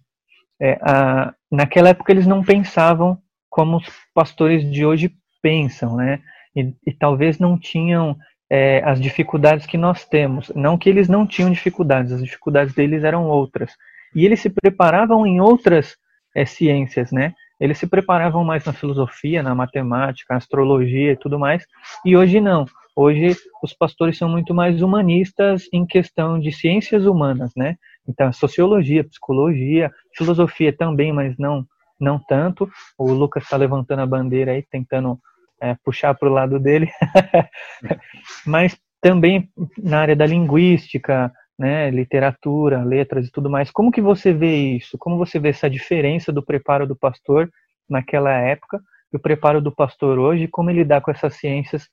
[0.60, 6.20] é, a, naquela época eles não pensavam como os pastores de hoje pensam, né?
[6.54, 8.16] E, e talvez não tinham
[8.48, 10.50] é, as dificuldades que nós temos.
[10.54, 13.72] Não que eles não tinham dificuldades, as dificuldades deles eram outras.
[14.14, 15.96] E eles se preparavam em outras
[16.34, 17.32] é, ciências, né?
[17.60, 21.64] Eles se preparavam mais na filosofia, na matemática, na astrologia e tudo mais.
[22.04, 22.64] E hoje não.
[22.96, 27.76] Hoje os pastores são muito mais humanistas em questão de ciências humanas, né?
[28.10, 31.64] Então, sociologia, psicologia, filosofia também, mas não
[31.98, 32.68] não tanto.
[32.98, 35.20] O Lucas está levantando a bandeira aí, tentando
[35.60, 36.88] é, puxar para o lado dele.
[38.46, 43.70] mas também na área da linguística, né, literatura, letras e tudo mais.
[43.70, 44.96] Como que você vê isso?
[44.98, 47.50] Como você vê essa diferença do preparo do pastor
[47.88, 48.80] naquela época
[49.12, 50.48] e o preparo do pastor hoje?
[50.48, 51.86] Como ele dá com essas ciências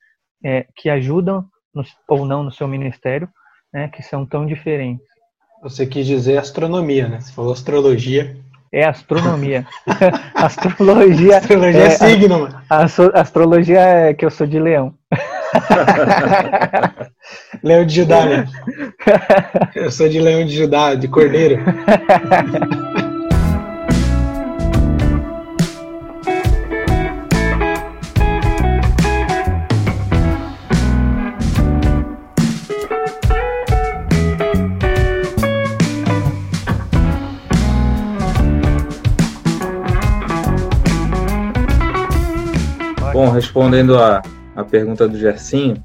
[0.44, 3.30] é, que ajudam no, ou não no seu ministério,
[3.74, 5.06] né, que são tão diferentes?
[5.62, 7.20] Você quis dizer astronomia, né?
[7.20, 8.38] Você falou astrologia.
[8.72, 9.66] É astronomia.
[10.36, 11.38] astrologia.
[11.38, 12.62] Astrologia é, é signo, mano.
[13.14, 14.94] Astrologia é que eu sou de leão.
[17.64, 18.48] leão de Judá, né?
[19.74, 21.64] Eu sou de leão de Judá, de cordeiro.
[43.38, 44.24] Respondendo a,
[44.56, 45.84] a pergunta do Gersinho,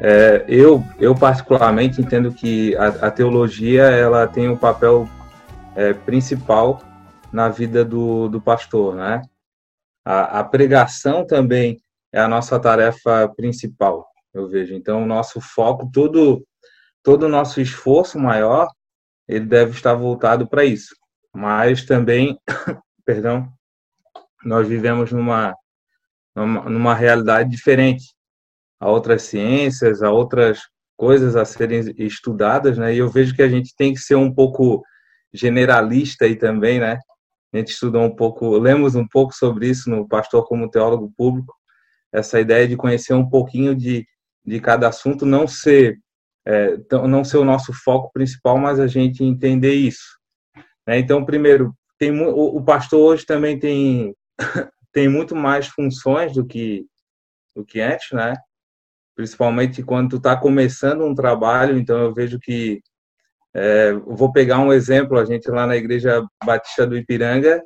[0.00, 5.06] é, eu, eu particularmente entendo que a, a teologia ela tem um papel
[5.76, 6.80] é, principal
[7.30, 9.20] na vida do, do pastor, né?
[10.02, 11.78] A, a, pregação também
[12.10, 14.74] é a nossa tarefa principal, eu vejo.
[14.74, 16.42] Então, o nosso foco, todo,
[17.02, 18.66] todo o nosso esforço maior,
[19.28, 20.94] ele deve estar voltado para isso.
[21.34, 22.38] Mas também,
[23.04, 23.46] perdão,
[24.42, 25.54] nós vivemos numa,
[26.46, 28.14] numa, realidade diferente
[28.80, 30.60] a outras ciências, a outras
[30.96, 32.94] coisas a serem estudadas, né?
[32.94, 34.82] E eu vejo que a gente tem que ser um pouco
[35.32, 36.98] generalista aí também, né?
[37.52, 41.54] A gente estudou um pouco, lemos um pouco sobre isso no Pastor como Teólogo Público,
[42.12, 44.06] essa ideia de conhecer um pouquinho de,
[44.44, 45.98] de cada assunto, não ser
[46.46, 50.18] é, não ser o nosso foco principal, mas a gente entender isso.
[50.86, 50.98] Né?
[50.98, 54.14] Então, primeiro, tem o, o pastor hoje também tem
[54.92, 56.86] tem muito mais funções do que
[57.54, 58.34] do que antes, né?
[59.18, 61.76] principalmente quando tu está começando um trabalho.
[61.76, 62.80] Então eu vejo que
[63.52, 65.18] é, vou pegar um exemplo.
[65.18, 67.60] A gente lá na Igreja Batista do Ipiranga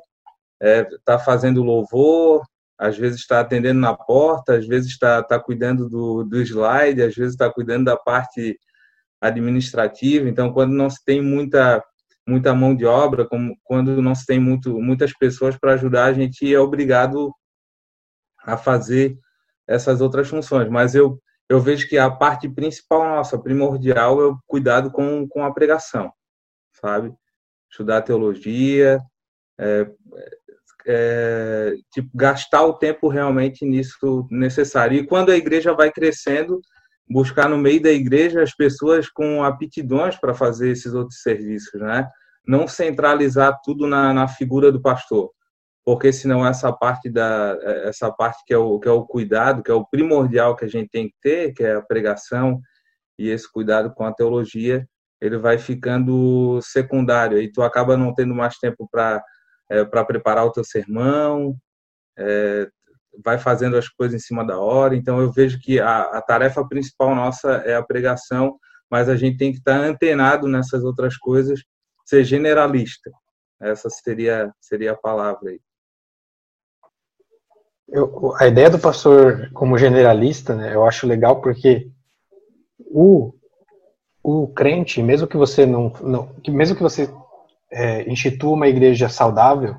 [0.59, 2.41] está é, fazendo louvor,
[2.75, 7.13] às vezes está atendendo na porta, às vezes está tá cuidando do, do slide, às
[7.13, 8.57] vezes está cuidando da parte
[9.21, 10.27] administrativa.
[10.27, 11.83] Então, quando não se tem muita
[12.27, 16.13] muita mão de obra, como quando não se tem muito, muitas pessoas para ajudar, a
[16.13, 17.33] gente é obrigado
[18.43, 19.17] a fazer
[19.67, 20.69] essas outras funções.
[20.69, 25.43] Mas eu eu vejo que a parte principal nossa, primordial, é o cuidado com, com
[25.43, 26.11] a pregação,
[26.71, 27.13] sabe?
[27.69, 29.01] Estudar teologia,
[29.59, 29.87] é,
[30.87, 34.97] é, tipo, gastar o tempo realmente nisso necessário.
[34.97, 36.61] E quando a igreja vai crescendo,
[37.09, 42.09] buscar no meio da igreja as pessoas com aptidões para fazer esses outros serviços, né?
[42.45, 45.31] Não centralizar tudo na, na figura do pastor
[45.85, 49.71] porque senão essa parte da essa parte que é o que é o cuidado, que
[49.71, 52.61] é o primordial que a gente tem que ter, que é a pregação
[53.19, 54.87] e esse cuidado com a teologia,
[55.21, 57.39] ele vai ficando secundário.
[57.39, 59.23] E tu acaba não tendo mais tempo para
[59.69, 61.55] é, para preparar o teu sermão,
[62.17, 62.69] é,
[63.23, 64.95] vai fazendo as coisas em cima da hora.
[64.95, 68.57] Então eu vejo que a, a tarefa principal nossa é a pregação,
[68.89, 71.61] mas a gente tem que estar antenado nessas outras coisas,
[72.05, 73.11] ser generalista.
[73.61, 75.59] Essa seria seria a palavra aí.
[77.87, 81.91] Eu, a ideia do pastor como generalista, né, eu acho legal porque
[82.79, 83.33] o,
[84.23, 87.13] o crente, mesmo que você não, não mesmo que você
[87.71, 89.75] é, institua uma igreja saudável,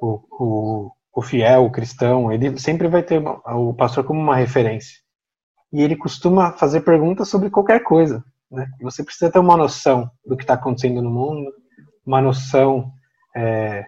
[0.00, 4.98] o, o, o fiel, o cristão, ele sempre vai ter o pastor como uma referência.
[5.72, 8.24] E ele costuma fazer perguntas sobre qualquer coisa.
[8.50, 8.66] Né?
[8.82, 11.52] Você precisa ter uma noção do que está acontecendo no mundo,
[12.04, 12.92] uma noção
[13.34, 13.84] é,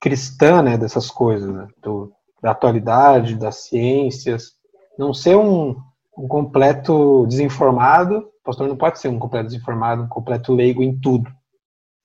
[0.00, 1.66] cristã né, dessas coisas, né?
[1.82, 2.10] do,
[2.42, 4.52] da atualidade, das ciências,
[4.98, 5.76] não ser um,
[6.16, 8.18] um completo desinformado.
[8.18, 11.30] O pastor não pode ser um completo desinformado, um completo leigo em tudo.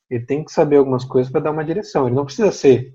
[0.09, 2.07] Ele tem que saber algumas coisas para dar uma direção.
[2.07, 2.93] Ele não precisa ser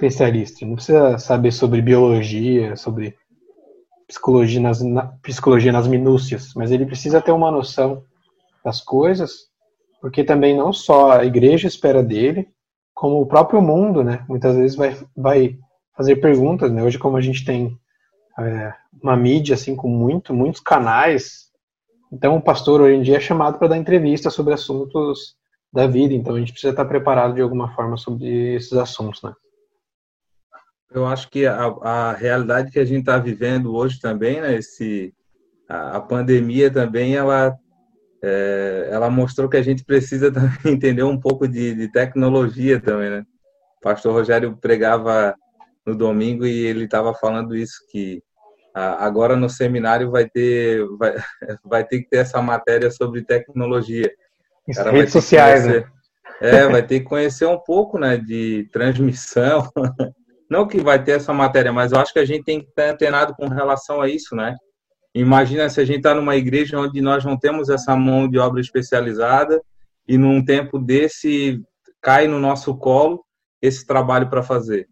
[0.00, 3.14] especialista, não precisa saber sobre biologia, sobre
[4.08, 8.02] psicologia nas, na, psicologia nas minúcias, mas ele precisa ter uma noção
[8.64, 9.50] das coisas,
[10.00, 12.48] porque também não só a igreja espera dele,
[12.94, 14.24] como o próprio mundo, né?
[14.28, 15.58] Muitas vezes vai, vai
[15.96, 16.82] fazer perguntas, né?
[16.82, 17.78] Hoje, como a gente tem
[18.38, 21.50] é, uma mídia assim com muito, muitos canais,
[22.12, 25.36] então o pastor hoje em dia é chamado para dar entrevista sobre assuntos
[25.72, 29.32] da vida, então a gente precisa estar preparado de alguma forma sobre esses assuntos, né?
[30.92, 34.56] Eu acho que a, a realidade que a gente está vivendo hoje também, né?
[34.56, 35.14] Esse,
[35.68, 37.56] a, a pandemia também, ela
[38.22, 40.32] é, ela mostrou que a gente precisa
[40.66, 43.24] entender um pouco de, de tecnologia também, né?
[43.78, 45.34] O pastor Rogério pregava
[45.86, 48.22] no domingo e ele estava falando isso que
[48.72, 51.14] agora no seminário vai ter vai,
[51.64, 54.10] vai ter que ter essa matéria sobre tecnologia
[54.92, 55.92] redes sociais, conhecer, né?
[56.40, 59.68] É, vai ter que conhecer um pouco, né, de transmissão.
[60.50, 62.90] Não que vai ter essa matéria, mas eu acho que a gente tem que estar
[62.90, 64.56] antenado com relação a isso, né?
[65.14, 68.60] Imagina se a gente está numa igreja onde nós não temos essa mão de obra
[68.60, 69.62] especializada
[70.06, 71.62] e num tempo desse
[72.02, 73.24] cai no nosso colo
[73.62, 74.88] esse trabalho para fazer.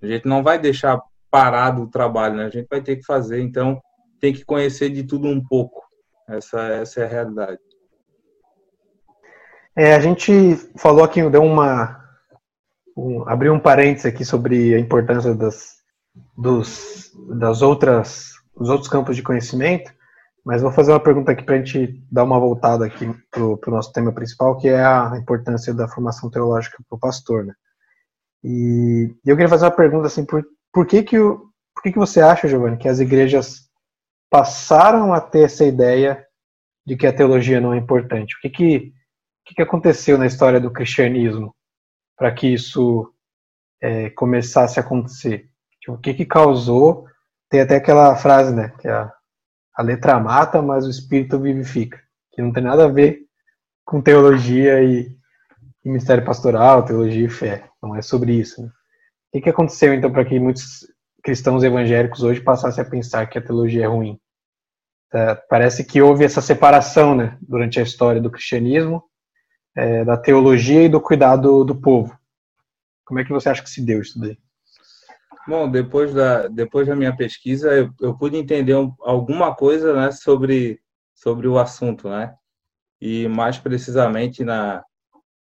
[0.00, 2.44] A gente não vai deixar parado o trabalho, né?
[2.46, 3.80] A gente vai ter que fazer, então
[4.20, 5.82] tem que conhecer de tudo um pouco.
[6.28, 7.58] Essa, essa é a realidade.
[9.76, 12.03] É, a gente falou aqui, deu uma.
[12.96, 15.74] Um, abriu um parênteses aqui sobre a importância das,
[16.36, 19.92] dos, das outras, dos outros campos de conhecimento,
[20.44, 23.58] mas vou fazer uma pergunta aqui para a gente dar uma voltada aqui para o
[23.68, 27.46] nosso tema principal, que é a importância da formação teológica para o pastor.
[27.46, 27.54] Né?
[28.44, 32.20] E eu queria fazer uma pergunta assim, por, por que que, por que que você
[32.20, 33.70] acha, Giovanni, que as igrejas
[34.30, 36.24] passaram a ter essa ideia
[36.86, 38.36] de que a teologia não é importante?
[38.36, 38.92] O que que
[39.50, 41.54] o que aconteceu na história do cristianismo
[42.16, 43.12] para que isso
[43.80, 45.48] é, começasse a acontecer?
[45.80, 47.06] Tipo, o que, que causou?
[47.50, 48.72] Tem até aquela frase, né?
[48.80, 49.12] Que a,
[49.76, 52.00] a letra mata, mas o espírito vivifica.
[52.32, 53.20] Que não tem nada a ver
[53.84, 55.16] com teologia e,
[55.84, 57.68] e ministério pastoral, teologia e fé.
[57.82, 58.62] Não é sobre isso.
[58.62, 58.68] Né?
[58.68, 58.72] O
[59.32, 60.86] que, que aconteceu então para que muitos
[61.22, 64.18] cristãos evangélicos hoje passassem a pensar que a teologia é ruim?
[65.12, 69.04] É, parece que houve essa separação né, durante a história do cristianismo
[69.76, 72.16] é, da teologia e do cuidado do povo.
[73.04, 74.38] Como é que você acha que se deu isso daí?
[75.46, 80.10] Bom, depois da, depois da minha pesquisa, eu, eu pude entender um, alguma coisa né,
[80.10, 80.80] sobre,
[81.14, 82.34] sobre o assunto, né?
[82.98, 84.82] E mais precisamente na,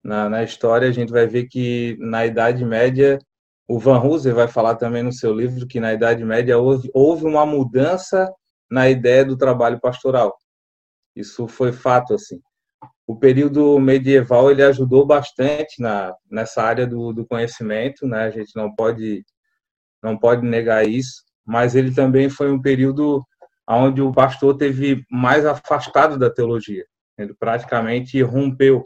[0.03, 3.21] na, na, história, a gente vai ver que na Idade Média,
[3.69, 7.25] o Van Hooser vai falar também no seu livro que na Idade Média houve, houve
[7.25, 8.33] uma mudança
[8.69, 10.37] na ideia do trabalho pastoral.
[11.15, 12.41] Isso foi fato, assim
[13.07, 18.25] o período medieval ele ajudou bastante na, nessa área do, do conhecimento, né?
[18.25, 19.25] A gente não pode
[20.03, 23.25] não pode negar isso, mas ele também foi um período
[23.67, 26.85] onde o pastor teve mais afastado da teologia.
[27.17, 28.83] Ele praticamente rompeu.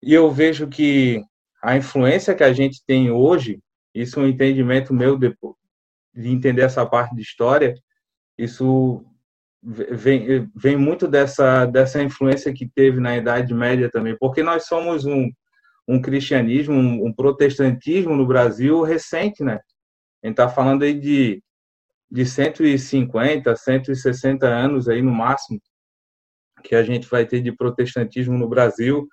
[0.00, 1.22] E eu vejo que
[1.60, 3.60] a influência que a gente tem hoje,
[3.92, 5.36] isso é um entendimento meu de,
[6.14, 7.74] de entender essa parte de história,
[8.38, 9.04] isso
[9.66, 15.04] vem, vem muito dessa, dessa influência que teve na Idade Média também, porque nós somos
[15.04, 15.28] um,
[15.88, 19.60] um cristianismo, um, um protestantismo no Brasil recente, né?
[20.22, 21.42] A gente está falando aí de,
[22.10, 25.60] de 150, 160 anos aí no máximo
[26.62, 29.06] que a gente vai ter de protestantismo no Brasil.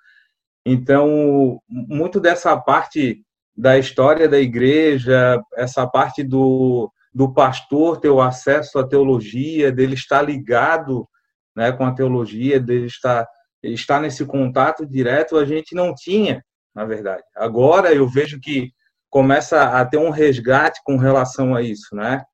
[0.64, 3.22] Então, muito dessa parte
[3.56, 9.94] da história da igreja, essa parte do, do pastor ter o acesso à teologia, dele
[9.94, 11.08] estar ligado
[11.54, 13.26] né, com a teologia, dele estar,
[13.62, 17.22] estar nesse contato direto, a gente não tinha, na verdade.
[17.36, 18.72] Agora eu vejo que
[19.08, 22.24] começa a ter um resgate com relação a isso, né?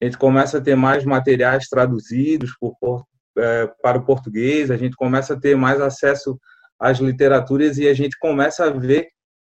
[0.00, 3.04] A gente começa a ter mais materiais traduzidos por,
[3.36, 6.38] é, para o português, a gente começa a ter mais acesso
[6.78, 9.08] às literaturas e a gente começa a ver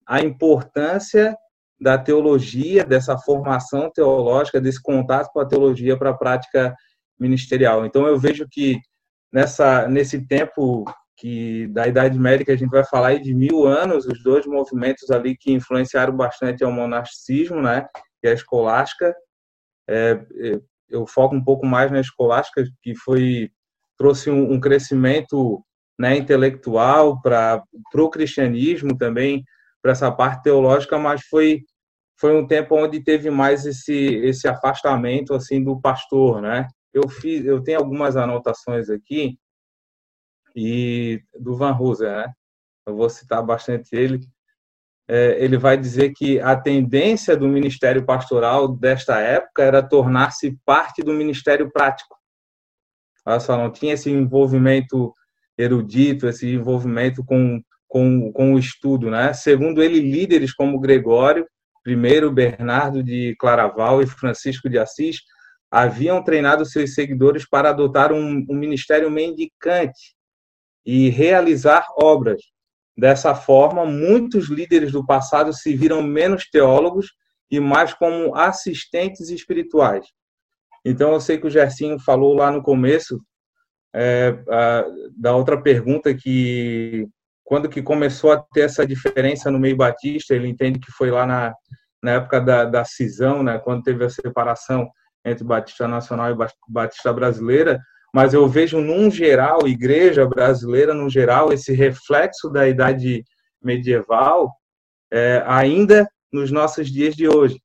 [0.06, 1.36] a importância
[1.80, 6.74] da teologia, dessa formação teológica, desse contato com a teologia para a prática
[7.18, 7.86] ministerial.
[7.86, 8.78] Então eu vejo que
[9.32, 10.84] nessa nesse tempo
[11.16, 14.46] que da Idade Média que a gente vai falar aí de mil anos, os dois
[14.46, 17.86] movimentos ali que influenciaram bastante é o monasticismo, né,
[18.22, 19.14] e a escolástica.
[19.88, 23.50] É, é eu foco um pouco mais na escolástica, que foi
[23.98, 25.62] trouxe um, um crescimento
[25.98, 27.62] né, intelectual para
[27.94, 29.44] o cristianismo também,
[29.82, 31.62] para essa parte teológica, mas foi
[32.20, 36.66] foi um tempo onde teve mais esse esse afastamento assim do pastor, né?
[36.92, 39.38] Eu fiz, eu tenho algumas anotações aqui
[40.56, 42.32] e do Van Hooser, né?
[42.86, 44.20] Eu vou citar bastante ele.
[45.06, 51.02] É, ele vai dizer que a tendência do ministério pastoral desta época era tornar-se parte
[51.02, 52.16] do ministério prático.
[53.24, 55.14] Olha só, não tinha esse envolvimento
[55.56, 59.32] erudito, esse envolvimento com com, com o estudo, né?
[59.32, 61.46] Segundo ele, líderes como Gregório,
[61.82, 65.20] primeiro Bernardo de Claraval e Francisco de Assis
[65.70, 70.14] haviam treinado seus seguidores para adotar um, um ministério mendicante
[70.84, 72.40] e realizar obras.
[72.96, 77.12] Dessa forma, muitos líderes do passado se viram menos teólogos
[77.50, 80.06] e mais como assistentes espirituais.
[80.84, 83.20] Então, eu sei que o Gersinho falou lá no começo
[83.94, 84.84] é, a,
[85.16, 87.06] da outra pergunta que
[87.48, 91.24] quando que começou a ter essa diferença no meio batista, ele entende que foi lá
[91.24, 91.54] na,
[92.02, 94.86] na época da, da cisão, né, quando teve a separação
[95.24, 96.36] entre Batista Nacional e
[96.68, 97.80] Batista Brasileira,
[98.14, 103.24] mas eu vejo, num geral, igreja brasileira, no geral, esse reflexo da idade
[103.62, 104.52] medieval
[105.10, 107.58] é, ainda nos nossos dias de hoje.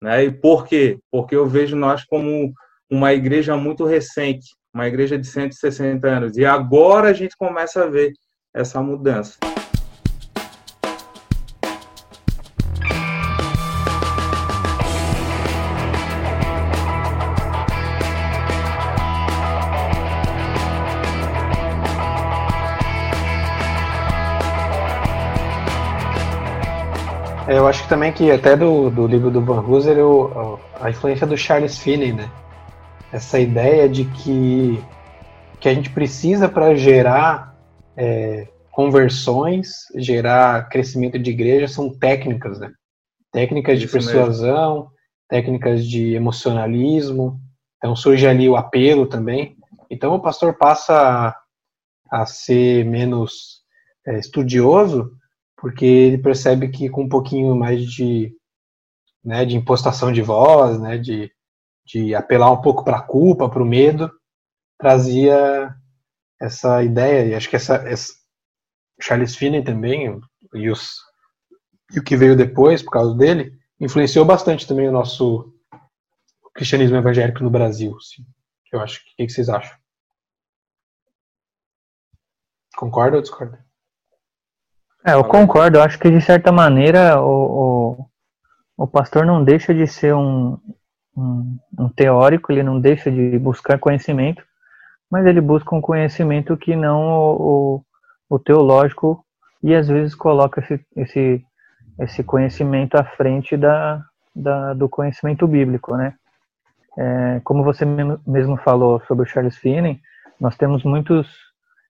[0.00, 0.26] Né?
[0.26, 0.96] E por quê?
[1.10, 2.52] Porque eu vejo nós como
[2.88, 6.36] uma igreja muito recente, uma igreja de 160 anos.
[6.36, 8.12] E agora a gente começa a ver
[8.60, 9.38] essa mudança.
[27.46, 30.90] É, eu acho que também que até do, do livro do Van Hooser, eu, a
[30.90, 32.28] influência do Charles Finney, né?
[33.10, 34.84] Essa ideia de que,
[35.58, 37.47] que a gente precisa para gerar
[37.98, 42.72] é, conversões, gerar crescimento de igreja, são técnicas, né?
[43.32, 44.92] Técnicas de Isso persuasão, mesmo.
[45.28, 47.40] técnicas de emocionalismo.
[47.76, 49.56] Então surge ali o apelo também.
[49.90, 50.94] Então o pastor passa
[52.10, 53.62] a, a ser menos
[54.06, 55.12] é, estudioso
[55.56, 58.32] porque ele percebe que com um pouquinho mais de,
[59.24, 61.32] né, de impostação de voz, né, de,
[61.84, 64.08] de apelar um pouco para a culpa, para o medo,
[64.78, 65.74] trazia
[66.40, 68.12] essa ideia, e acho que essa, essa
[69.00, 70.20] Charles Finney também,
[70.54, 70.96] e, os,
[71.92, 75.52] e o que veio depois, por causa dele, influenciou bastante também o nosso
[76.54, 77.96] cristianismo evangélico no Brasil.
[77.96, 78.24] Assim.
[78.72, 79.00] Eu acho.
[79.00, 79.76] O que vocês acham?
[82.76, 83.64] Concorda ou discorda?
[85.06, 85.78] É, eu concordo.
[85.78, 90.58] Eu acho que de certa maneira o, o, o pastor não deixa de ser um,
[91.16, 94.44] um, um, teórico, ele não deixa de buscar conhecimento,
[95.10, 97.82] mas ele busca um conhecimento que não o,
[98.28, 99.24] o teológico
[99.62, 101.44] e às vezes coloca esse, esse,
[102.00, 104.02] esse conhecimento à frente da,
[104.34, 106.14] da, do conhecimento bíblico, né?
[106.96, 107.84] É, como você
[108.26, 110.00] mesmo falou sobre o Charles Finney,
[110.40, 111.28] nós temos muitos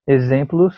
[0.07, 0.77] exemplos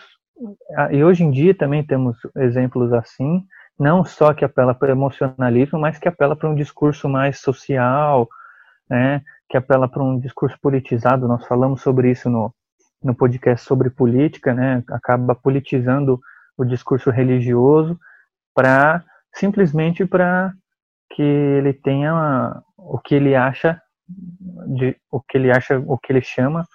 [0.75, 3.43] ah, e hoje em dia também temos exemplos assim,
[3.79, 8.27] não só que apela para o emocionalismo, mas que apela para um discurso mais social,
[8.91, 11.25] né, que apela para um discurso politizado.
[11.25, 12.53] Nós falamos sobre isso no,
[13.01, 16.19] no podcast sobre política, né, acaba politizando
[16.57, 17.97] o discurso religioso
[18.53, 19.01] para
[19.33, 20.53] simplesmente para
[21.13, 23.81] que ele tenha o que ele acha
[24.67, 26.65] de o que ele acha, o que ele chama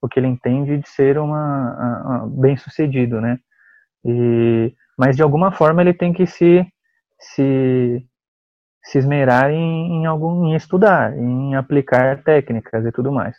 [0.00, 3.38] o que ele entende de ser uma, bem sucedido, né?
[4.04, 6.64] E, mas de alguma forma ele tem que se
[7.18, 8.06] se,
[8.84, 13.36] se esmerar em, em algum em estudar, em aplicar técnicas e tudo mais.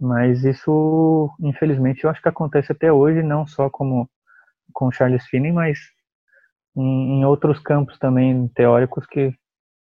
[0.00, 4.08] Mas isso, infelizmente, eu acho que acontece até hoje, não só como
[4.72, 5.78] com Charles Finney, mas
[6.76, 9.34] em, em outros campos também teóricos que,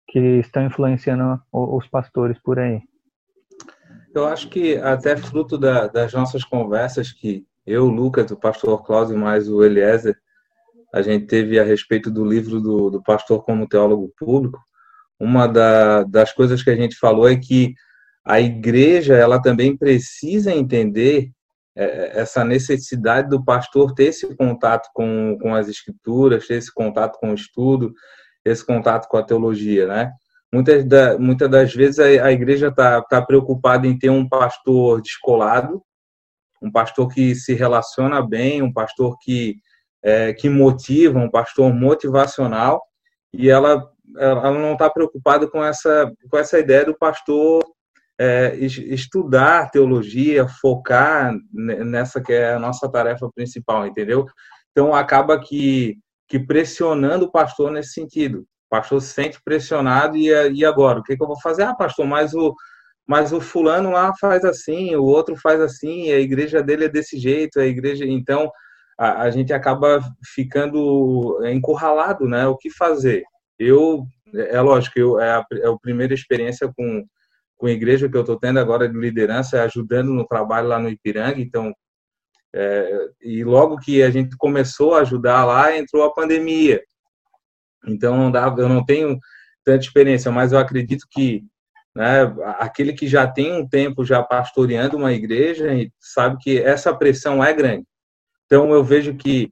[0.08, 2.82] que estão influenciando os pastores por aí.
[4.14, 9.18] Eu acho que até fruto da, das nossas conversas que eu, Lucas, o pastor Cláudio
[9.18, 10.18] mais o Eliezer,
[10.94, 14.60] a gente teve a respeito do livro do, do pastor como teólogo público,
[15.22, 17.76] uma da, das coisas que a gente falou é que
[18.26, 21.30] a igreja ela também precisa entender
[21.76, 27.20] é, essa necessidade do pastor ter esse contato com, com as escrituras, ter esse contato
[27.20, 27.94] com o estudo,
[28.44, 30.12] esse contato com a teologia, né?
[30.52, 35.02] Muitas, da, muitas das vezes a, a igreja está tá preocupada em ter um pastor
[35.02, 35.82] descolado,
[36.62, 39.56] um pastor que se relaciona bem, um pastor que,
[40.04, 42.82] é, que motiva, um pastor motivacional,
[43.34, 43.88] e ela,
[44.18, 47.64] ela não está preocupada com essa, com essa ideia do pastor
[48.20, 54.26] é, estudar teologia, focar nessa que é a nossa tarefa principal, entendeu?
[54.72, 55.98] Então acaba que,
[56.28, 61.00] que pressionando o pastor nesse sentido pastor se sente pressionado e, e agora?
[61.00, 61.64] O que, que eu vou fazer?
[61.64, 62.56] Ah, pastor, mas o,
[63.06, 67.20] mas o fulano lá faz assim, o outro faz assim, a igreja dele é desse
[67.20, 68.06] jeito, a igreja.
[68.06, 68.50] Então,
[68.98, 70.00] a, a gente acaba
[70.34, 72.48] ficando encurralado, né?
[72.48, 73.24] O que fazer?
[73.62, 77.06] Eu, é lógico, eu, é, a, é a primeira experiência com,
[77.58, 80.90] com a igreja que eu estou tendo agora de liderança, ajudando no trabalho lá no
[80.90, 81.72] Ipiranga, então.
[82.54, 86.82] É, e logo que a gente começou a ajudar lá, entrou a pandemia.
[87.88, 89.20] Então não dá, eu não tenho
[89.64, 91.44] tanta experiência, mas eu acredito que
[91.96, 92.24] né,
[92.58, 95.68] aquele que já tem um tempo já pastoreando uma igreja
[96.00, 97.86] sabe que essa pressão é grande.
[98.46, 99.48] Então eu vejo que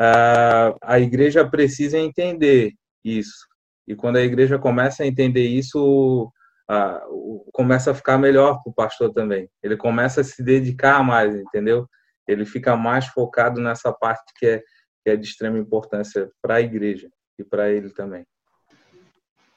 [0.00, 2.72] uh, a igreja precisa entender
[3.04, 3.46] isso.
[3.86, 6.32] E quando a igreja começa a entender isso,
[6.70, 9.48] uh, começa a ficar melhor para o pastor também.
[9.62, 11.88] Ele começa a se dedicar mais, entendeu?
[12.28, 14.58] Ele fica mais focado nessa parte que é,
[15.02, 18.24] que é de extrema importância para a igreja e para ele também.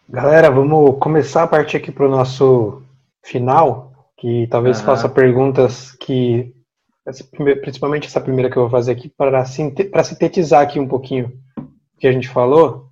[0.10, 2.82] Galera, vamos começar a partir aqui para o nosso
[3.24, 4.86] final, que talvez Aham.
[4.86, 6.54] faça perguntas que,
[7.62, 12.08] principalmente essa primeira que eu vou fazer aqui, para sintetizar aqui um pouquinho o que
[12.08, 12.90] a gente falou,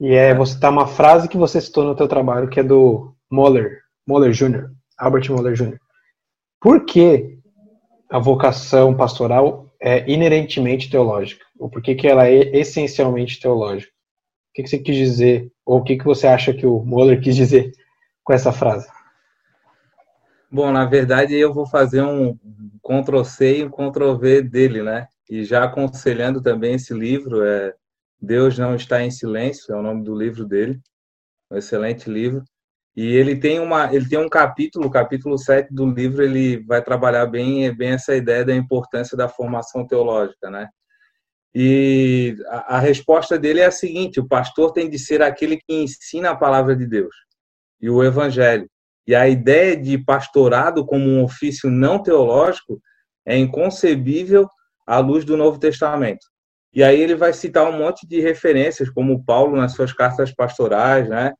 [0.00, 3.14] e é você citar uma frase que você citou no teu trabalho, que é do
[3.30, 5.78] Moller, Moller Jr., Albert Moller Jr.
[6.60, 7.38] Por que
[8.10, 11.44] a vocação pastoral é inerentemente teológica?
[11.58, 13.90] Ou por que, que ela é essencialmente teológica?
[14.50, 17.20] O que, que você quis dizer, ou o que, que você acha que o Moller
[17.20, 17.72] quis dizer
[18.24, 18.88] com essa frase?
[20.50, 22.38] Bom, na verdade, eu vou fazer um
[22.82, 25.08] Ctrl-C e um Ctrl-V dele, né?
[25.28, 27.74] E já aconselhando também esse livro, é
[28.20, 30.80] Deus Não Está em Silêncio, é o nome do livro dele,
[31.50, 32.42] um excelente livro.
[32.96, 36.82] E ele tem, uma, ele tem um capítulo, o capítulo 7 do livro, ele vai
[36.82, 40.68] trabalhar bem, bem essa ideia da importância da formação teológica, né?
[41.54, 45.74] E a, a resposta dele é a seguinte: o pastor tem de ser aquele que
[45.74, 47.14] ensina a palavra de Deus
[47.80, 48.68] e o evangelho.
[49.06, 52.80] E a ideia de pastorado como um ofício não teológico
[53.24, 54.48] é inconcebível
[54.86, 56.26] à luz do Novo Testamento.
[56.76, 61.08] E aí ele vai citar um monte de referências, como Paulo nas suas cartas pastorais,
[61.08, 61.32] né?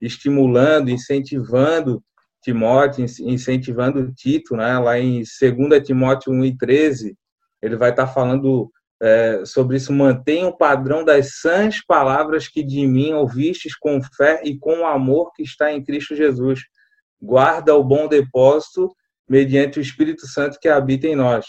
[0.00, 2.00] estimulando, incentivando
[2.40, 4.78] Timóteo, incentivando Tito, né?
[4.78, 7.16] lá em 2 Timóteo 1 e 13,
[7.60, 8.70] ele vai estar falando
[9.02, 9.92] é, sobre isso.
[9.92, 14.86] Mantenha o padrão das sãs palavras que de mim ouvistes com fé e com o
[14.86, 16.60] amor que está em Cristo Jesus
[17.20, 18.94] guarda o bom depósito
[19.28, 21.44] mediante o Espírito Santo que habita em nós.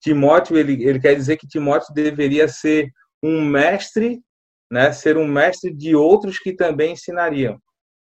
[0.00, 2.90] Timóteo, ele, ele quer dizer que Timóteo deveria ser
[3.22, 4.20] um mestre,
[4.70, 7.58] né, ser um mestre de outros que também ensinariam.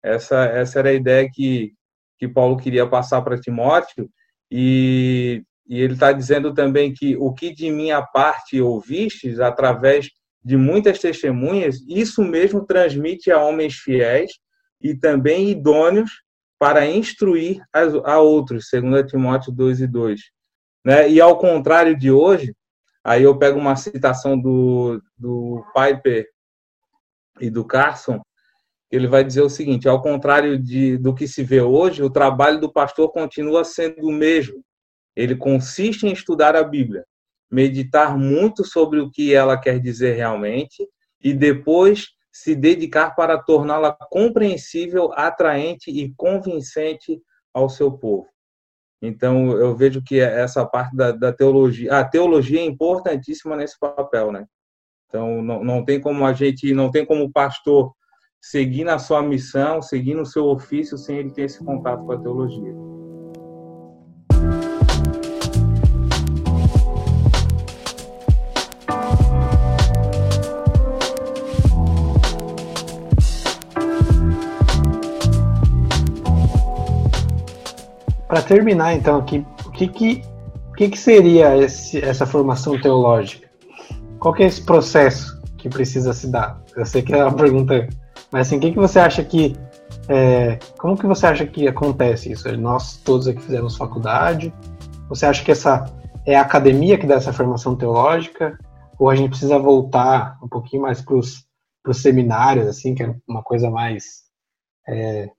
[0.03, 1.73] Essa, essa era a ideia que,
[2.17, 4.09] que Paulo queria passar para Timóteo,
[4.51, 10.09] e, e ele está dizendo também que o que de minha parte ouvistes, através
[10.43, 14.31] de muitas testemunhas, isso mesmo transmite a homens fiéis
[14.79, 16.11] e também idôneos
[16.59, 17.61] para instruir
[18.05, 20.21] a outros, segundo Timóteo 2 e 2.
[20.85, 21.09] Né?
[21.09, 22.55] E ao contrário de hoje,
[23.03, 26.27] aí eu pego uma citação do, do Piper
[27.41, 28.21] e do Carson,
[28.91, 32.61] ele vai dizer o seguinte, ao contrário de, do que se vê hoje, o trabalho
[32.61, 34.63] do pastor continua sendo o mesmo.
[35.15, 37.03] Ele consiste em estudar a Bíblia,
[37.51, 40.87] meditar muito sobre o que ela quer dizer realmente
[41.21, 47.19] e depois se dedicar para torná-la compreensível, atraente e convincente
[47.53, 48.27] ao seu povo.
[49.01, 54.31] Então, eu vejo que essa parte da, da teologia, a teologia é importantíssima nesse papel,
[54.31, 54.45] né?
[55.07, 57.93] Então, não, não tem como a gente, não tem como o pastor
[58.41, 62.19] seguir na sua missão, seguir no seu ofício sem ele ter esse contato com a
[62.19, 62.94] teologia.
[78.35, 80.21] Para terminar, então, aqui, o que, que,
[80.75, 83.49] que, que seria esse, essa formação teológica?
[84.19, 86.61] Qual que é esse processo que precisa se dar?
[86.75, 87.87] Eu sei que é uma pergunta,
[88.29, 89.55] mas assim, o que, que você acha que.
[90.09, 92.51] É, como que você acha que acontece isso?
[92.57, 94.53] Nós todos aqui fizemos faculdade.
[95.07, 95.85] Você acha que essa
[96.25, 98.59] é a academia que dá essa formação teológica?
[98.99, 101.47] Ou a gente precisa voltar um pouquinho mais para os
[101.93, 104.25] seminários, assim, que é uma coisa mais
[104.89, 105.29] é,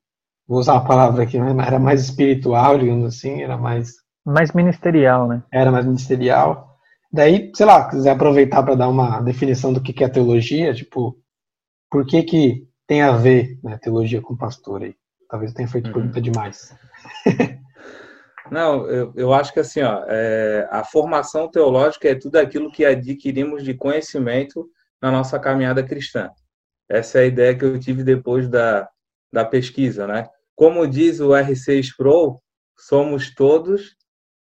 [0.47, 3.94] vou usar a palavra aqui, era mais espiritual, digamos assim, era mais.
[4.24, 5.42] Mais ministerial, né?
[5.53, 6.76] Era mais ministerial.
[7.12, 11.16] Daí, sei lá, quiser aproveitar para dar uma definição do que é teologia, tipo,
[11.90, 14.94] por que que tem a ver né, teologia com pastor aí?
[15.28, 16.74] Talvez eu tenha feito pergunta demais.
[18.51, 22.84] Não, eu, eu acho que assim, ó, é, a formação teológica é tudo aquilo que
[22.84, 24.68] adquirimos de conhecimento
[25.03, 26.30] na nossa caminhada cristã.
[26.88, 28.88] Essa é a ideia que eu tive depois da,
[29.32, 30.28] da pesquisa, né?
[30.57, 32.40] Como diz o R6 Pro,
[32.76, 33.94] somos todos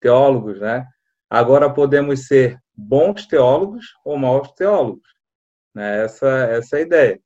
[0.00, 0.86] teólogos, né?
[1.28, 5.09] Agora podemos ser bons teólogos ou maus teólogos,
[5.74, 6.04] né?
[6.04, 7.20] Essa, essa é a ideia.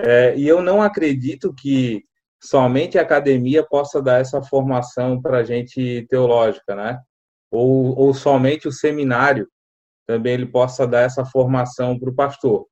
[0.00, 2.04] É, e eu não acredito que
[2.42, 6.98] somente a academia possa dar essa formação para a gente teológica, né?
[7.50, 9.46] Ou, ou somente o seminário
[10.06, 12.66] também ele possa dar essa formação para o pastor.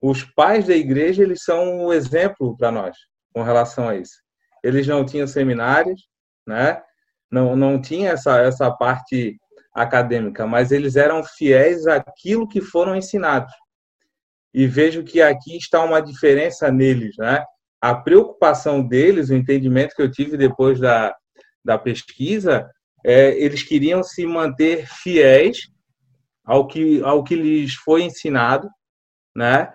[0.00, 2.96] Os pais da igreja eles são o exemplo para nós
[3.32, 4.23] com relação a isso.
[4.64, 6.08] Eles não tinham seminários,
[6.46, 6.80] né?
[7.30, 9.36] Não, não tinha essa, essa parte
[9.74, 13.52] acadêmica, mas eles eram fiéis àquilo que foram ensinados.
[14.54, 17.44] E vejo que aqui está uma diferença neles, né?
[17.78, 21.14] A preocupação deles, o entendimento que eu tive depois da,
[21.62, 22.66] da pesquisa,
[23.04, 25.68] é, eles queriam se manter fiéis
[26.42, 28.66] ao que, ao que lhes foi ensinado,
[29.36, 29.70] né?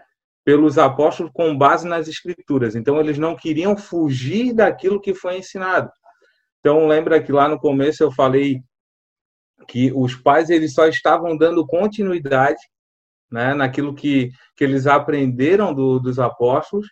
[0.46, 2.76] Pelos apóstolos com base nas escrituras.
[2.76, 5.90] Então eles não queriam fugir daquilo que foi ensinado.
[6.60, 8.62] Então, lembra que lá no começo eu falei
[9.68, 12.60] que os pais eles só estavam dando continuidade
[13.32, 16.88] né, naquilo que, que eles aprenderam do, dos apóstolos,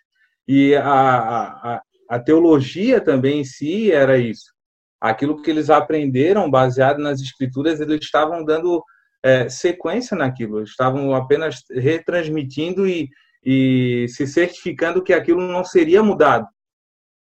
[0.46, 4.52] e a, a, a teologia também em si era isso.
[5.00, 8.82] Aquilo que eles aprenderam baseado nas escrituras, eles estavam dando
[9.22, 13.08] é, sequência naquilo, estavam apenas retransmitindo e,
[13.50, 16.46] e se certificando que aquilo não seria mudado.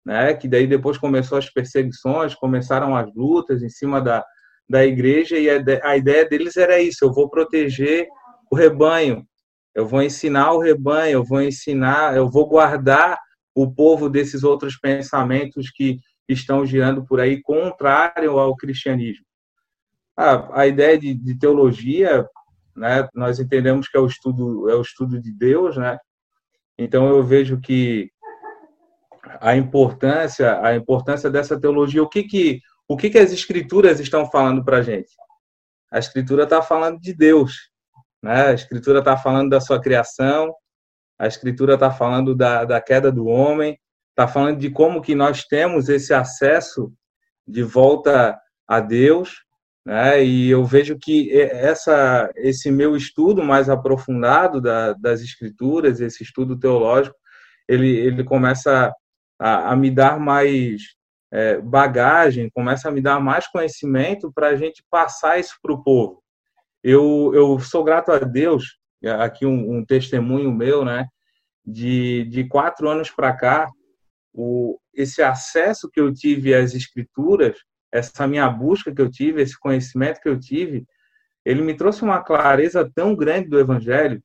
[0.04, 0.34] Né?
[0.34, 4.24] Que daí depois começou as perseguições, começaram as lutas em cima da,
[4.68, 8.08] da igreja e a, ideia deles era isso: eu vou proteger
[8.50, 9.24] o rebanho,
[9.72, 13.16] eu vou ensinar o rebanho, eu vou ensinar, eu vou guardar
[13.54, 19.24] o povo desses outros pensamentos que estão girando por aí contrário ao cristianismo.
[20.16, 22.26] a ideia de, de, teologia,
[22.74, 25.96] né, nós entendemos que é o estudo é o estudo de Deus, né?
[26.78, 28.10] Então eu vejo que
[29.40, 34.30] a importância a importância dessa teologia, o que que o que que as escrituras estão
[34.30, 35.10] falando para a gente?
[35.90, 37.70] A escritura está falando de Deus,
[38.22, 38.48] né?
[38.48, 40.54] A Escritura está falando da sua criação,
[41.18, 43.78] a Escritura está falando da, da queda do homem,
[44.10, 46.92] está falando de como que nós temos esse acesso
[47.46, 49.44] de volta a Deus,
[49.88, 50.22] né?
[50.22, 56.58] E eu vejo que essa, esse meu estudo mais aprofundado da, das Escrituras, esse estudo
[56.58, 57.16] teológico,
[57.66, 58.92] ele, ele começa
[59.38, 60.82] a, a me dar mais
[61.32, 65.82] é, bagagem, começa a me dar mais conhecimento para a gente passar isso para o
[65.82, 66.22] povo.
[66.84, 68.76] Eu, eu sou grato a Deus,
[69.18, 71.06] aqui um, um testemunho meu, né?
[71.64, 73.66] De, de quatro anos para cá,
[74.34, 77.56] o, esse acesso que eu tive às escrituras,
[77.92, 80.86] essa minha busca que eu tive, esse conhecimento que eu tive,
[81.44, 84.22] ele me trouxe uma clareza tão grande do Evangelho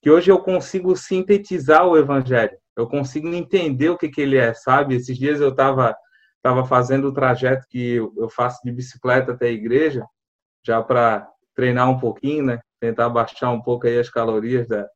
[0.00, 2.56] que hoje eu consigo sintetizar o Evangelho.
[2.76, 4.96] Eu consigo entender o que, que ele é, sabe?
[4.96, 5.96] Esses dias eu estava
[6.42, 10.04] tava fazendo o trajeto que eu faço de bicicleta até a igreja,
[10.66, 12.60] já para treinar um pouquinho, né?
[12.80, 14.88] Tentar baixar um pouco aí as calorias da,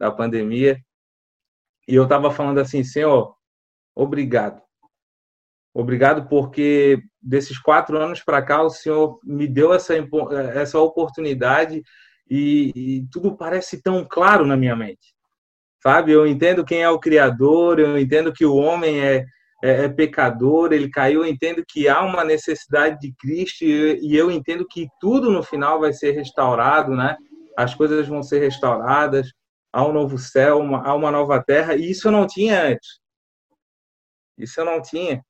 [0.00, 0.78] da pandemia.
[1.86, 3.36] E eu estava falando assim, Senhor,
[3.94, 4.62] obrigado.
[5.74, 9.92] Obrigado porque desses quatro anos para cá o Senhor me deu essa,
[10.54, 11.82] essa oportunidade
[12.30, 15.12] e, e tudo parece tão claro na minha mente.
[15.82, 16.12] Sabe?
[16.12, 19.24] Eu entendo quem é o Criador, eu entendo que o homem é,
[19.64, 24.30] é, é, pecador, ele caiu, eu entendo que há uma necessidade de Cristo e, eu
[24.30, 27.16] entendo que tudo no final vai ser restaurado, né?
[27.56, 29.28] As coisas vão ser restauradas,
[29.72, 33.00] há um novo céu, uma, há uma nova terra, e isso eu não tinha antes.
[34.38, 35.22] Isso eu não tinha.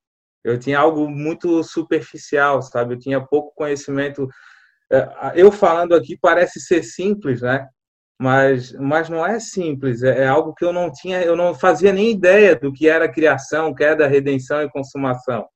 [0.44, 2.94] Eu tinha algo muito superficial, sabe?
[2.94, 4.28] Eu tinha pouco conhecimento.
[4.92, 7.66] É, eu falando aqui parece ser simples, né?
[8.18, 11.92] mas, mas não é simples, é, é, algo que eu não tinha, eu não fazia
[11.92, 15.46] nem ideia do que era criação, queda, redenção e consumação.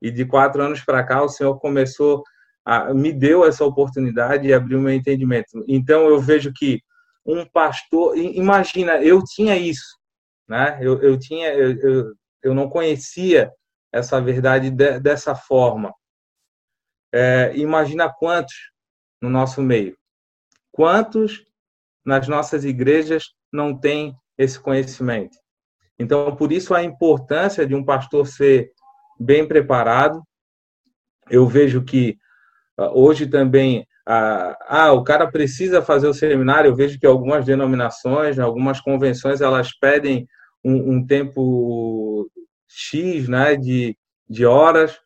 [0.00, 2.22] E de quatro anos para cá, o Senhor começou,
[2.64, 5.64] a, me deu essa oportunidade e abriu meu entendimento.
[5.68, 6.80] Então eu vejo que
[7.24, 9.96] um pastor, imagina, eu tinha isso,
[10.48, 10.78] né?
[10.80, 13.50] Eu, eu tinha, eu, eu, eu não conhecia
[13.96, 15.94] essa verdade de, dessa forma.
[17.12, 18.54] É, imagina quantos
[19.20, 19.96] no nosso meio,
[20.70, 21.44] quantos
[22.04, 25.36] nas nossas igrejas não tem esse conhecimento.
[25.98, 28.70] Então, por isso a importância de um pastor ser
[29.18, 30.22] bem preparado.
[31.30, 32.18] Eu vejo que
[32.76, 36.70] ah, hoje também ah, ah, o cara precisa fazer o seminário.
[36.70, 40.28] Eu vejo que algumas denominações, algumas convenções, elas pedem
[40.62, 42.30] um, um tempo
[42.68, 43.96] X né, de,
[44.28, 44.98] de horas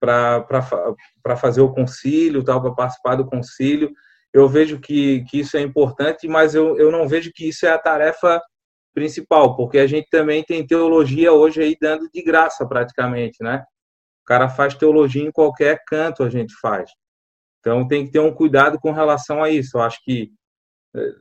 [0.00, 3.92] para fazer o concílio, para participar do concílio
[4.32, 7.70] eu vejo que, que isso é importante, mas eu, eu não vejo que isso é
[7.70, 8.40] a tarefa
[8.94, 13.64] principal, porque a gente também tem teologia hoje aí dando de graça praticamente, né?
[14.22, 16.90] O cara faz teologia em qualquer canto a gente faz.
[17.60, 19.78] Então tem que ter um cuidado com relação a isso.
[19.78, 20.30] Eu acho que
[20.94, 21.14] eh,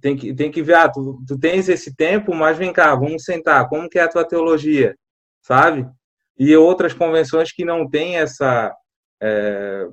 [0.00, 3.24] tem que, tem que ver, ah, tu, tu tens esse tempo, mas vem cá, vamos
[3.24, 4.94] sentar, como que é a tua teologia,
[5.42, 5.88] sabe?
[6.38, 8.74] E outras convenções que não têm essa,
[9.22, 9.86] é,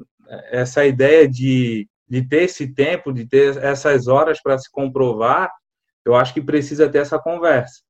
[0.51, 5.51] essa ideia de, de ter esse tempo, de ter essas horas para se comprovar,
[6.05, 7.81] eu acho que precisa ter essa conversa.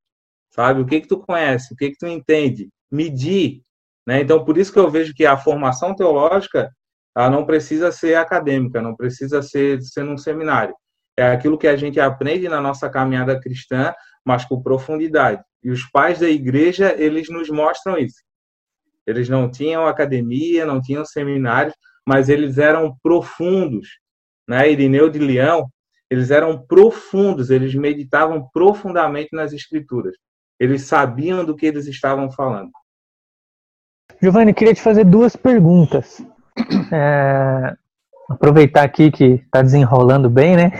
[0.49, 0.81] Sabe?
[0.81, 1.73] O que que tu conhece?
[1.73, 2.69] O que que tu entende?
[2.91, 3.61] Medir.
[4.07, 4.21] Né?
[4.21, 6.71] Então, por isso que eu vejo que a formação teológica
[7.15, 10.75] ela não precisa ser acadêmica, não precisa ser, ser num seminário.
[11.17, 13.93] É aquilo que a gente aprende na nossa caminhada cristã,
[14.23, 15.41] mas com profundidade.
[15.63, 18.21] E os pais da igreja, eles nos mostram isso.
[19.05, 21.73] Eles não tinham academia, não tinham seminários,
[22.05, 23.87] mas eles eram profundos
[24.47, 25.69] né, Irineu de Leão,
[26.09, 30.15] eles eram profundos, eles meditavam profundamente nas escrituras.
[30.59, 32.71] Eles sabiam do que eles estavam falando.
[34.21, 36.21] Giovanni, queria te fazer duas perguntas.
[36.91, 37.77] É,
[38.29, 40.71] aproveitar aqui que está desenrolando bem, né?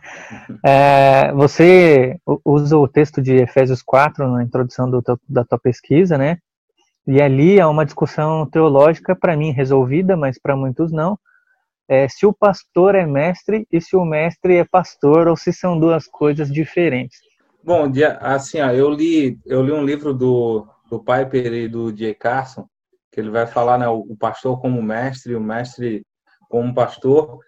[0.64, 4.90] é, você usa o texto de Efésios 4 na introdução
[5.28, 6.38] da tua pesquisa, né?
[7.06, 11.18] E ali há uma discussão teológica, para mim, resolvida, mas para muitos não.
[11.86, 15.78] É, se o pastor é mestre e se o mestre é pastor, ou se são
[15.78, 17.18] duas coisas diferentes.
[17.62, 22.14] Bom, assim, ó, eu li eu li um livro do, do Piper e do J.
[22.14, 22.66] Carson,
[23.10, 26.02] que ele vai falar né, o pastor como mestre, o mestre
[26.54, 27.40] como pastor.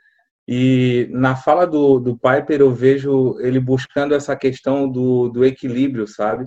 [0.49, 6.09] E na fala do, do Piper eu vejo ele buscando essa questão do, do equilíbrio,
[6.09, 6.45] sabe?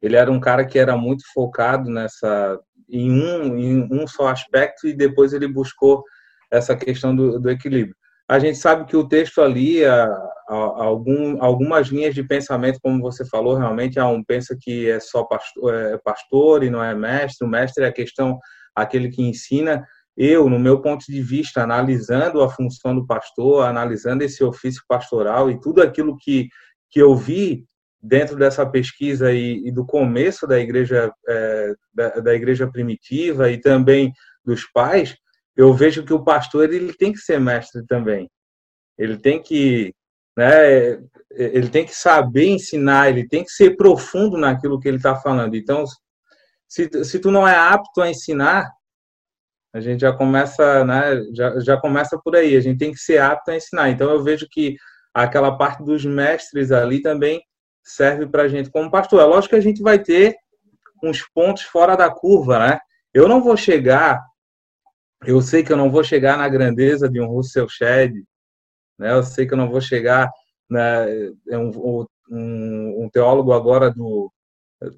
[0.00, 4.88] Ele era um cara que era muito focado nessa em um, em um só aspecto
[4.88, 6.02] e depois ele buscou
[6.50, 7.94] essa questão do, do equilíbrio.
[8.26, 10.06] A gente sabe que o texto ali, a,
[10.48, 14.98] a, algum, algumas linhas de pensamento, como você falou, realmente há um pensa que é
[14.98, 17.46] só pastor, é pastor e não é mestre.
[17.46, 18.38] O mestre é a questão,
[18.74, 19.86] aquele que ensina.
[20.22, 25.50] Eu, no meu ponto de vista, analisando a função do pastor, analisando esse ofício pastoral
[25.50, 26.46] e tudo aquilo que,
[26.90, 27.64] que eu vi
[28.02, 33.58] dentro dessa pesquisa e, e do começo da igreja é, da, da, igreja primitiva e
[33.58, 34.12] também
[34.44, 35.16] dos pais
[35.56, 38.30] eu vejo que o pastor ele tem que ser mestre também.
[38.98, 39.94] Ele tem que
[40.36, 40.98] né
[41.30, 45.56] ele tem que saber ensinar ele tem que ser profundo naquilo que ele está falando.
[45.56, 45.86] Então
[46.68, 48.70] se, se tu não é apto a ensinar
[49.72, 53.18] a gente já começa né já, já começa por aí a gente tem que ser
[53.18, 54.76] apto a ensinar então eu vejo que
[55.14, 57.40] aquela parte dos mestres ali também
[57.82, 59.20] serve para a gente como pastor.
[59.20, 60.36] É lógico que a gente vai ter
[61.02, 62.78] uns pontos fora da curva, né?
[63.12, 64.22] Eu não vou chegar,
[65.24, 68.14] eu sei que eu não vou chegar na grandeza de um Russell Shedd,
[68.98, 69.12] né?
[69.12, 70.30] Eu sei que eu não vou chegar
[70.68, 71.06] na
[71.48, 74.30] é um, um, um teólogo agora do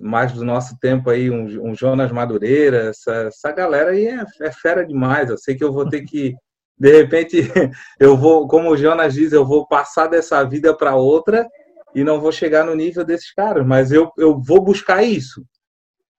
[0.01, 4.53] mais do nosso tempo aí, um, um Jonas Madureira, essa, essa galera aí é, é
[4.53, 5.29] fera demais.
[5.29, 6.35] Eu sei que eu vou ter que
[6.79, 7.37] de repente
[8.01, 11.49] eu vou, como o Jonas diz, eu vou passar dessa vida para outra
[11.95, 15.45] e não vou chegar no nível desses caras, mas eu, eu vou buscar isso.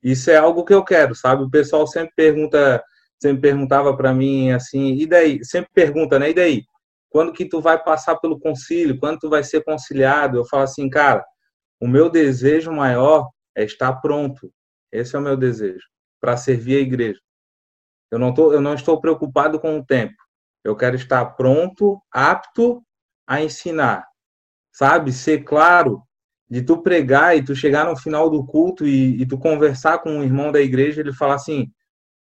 [0.01, 1.43] Isso é algo que eu quero, sabe?
[1.43, 2.83] O pessoal sempre pergunta,
[3.21, 5.43] sempre perguntava para mim assim, e daí?
[5.43, 6.29] Sempre pergunta, né?
[6.29, 6.63] E daí?
[7.09, 8.99] Quando que tu vai passar pelo concílio?
[8.99, 10.37] Quando tu vai ser conciliado?
[10.37, 11.23] Eu falo assim, cara,
[11.79, 14.51] o meu desejo maior é estar pronto.
[14.91, 15.85] Esse é o meu desejo
[16.19, 17.19] para servir a igreja.
[18.11, 20.15] Eu não tô, eu não estou preocupado com o tempo.
[20.63, 22.81] Eu quero estar pronto, apto
[23.27, 24.05] a ensinar
[24.73, 25.13] sabe?
[25.13, 26.01] Ser claro
[26.49, 30.09] de tu pregar e tu chegar no final do culto e, e tu conversar com
[30.17, 31.71] um irmão da igreja, ele falar assim,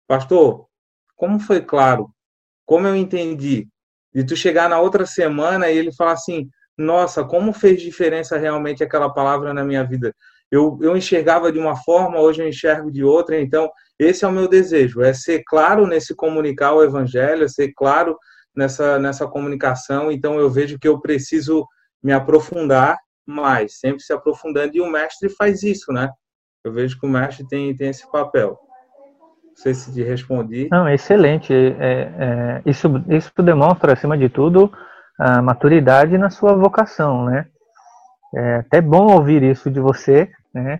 [0.07, 0.67] pastor,
[1.15, 2.09] como foi claro?
[2.65, 3.67] Como eu entendi?
[4.13, 8.83] E tu chegar na outra semana e ele falar assim, nossa, como fez diferença realmente
[8.83, 10.15] aquela palavra na minha vida?
[10.51, 13.69] Eu, eu enxergava de uma forma, hoje eu enxergo de outra, então
[13.99, 18.17] esse é o meu desejo, é ser claro nesse comunicar o evangelho, é ser claro
[18.55, 21.65] nessa, nessa comunicação, então eu vejo que eu preciso
[22.01, 26.09] me aprofundar mais, sempre se aprofundando, e o mestre faz isso, né?
[26.63, 28.57] Eu vejo que o mestre tem, tem esse papel.
[29.43, 30.67] Não sei se te respondi.
[30.71, 31.51] Não, excelente.
[31.53, 34.71] É, é, isso, isso demonstra, acima de tudo,
[35.19, 37.47] a maturidade na sua vocação, né?
[38.35, 40.79] É até bom ouvir isso de você, né?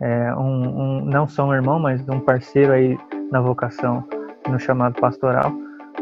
[0.00, 2.98] É, um, um, não só um irmão, mas um parceiro aí
[3.30, 4.06] na vocação,
[4.48, 5.52] no chamado pastoral,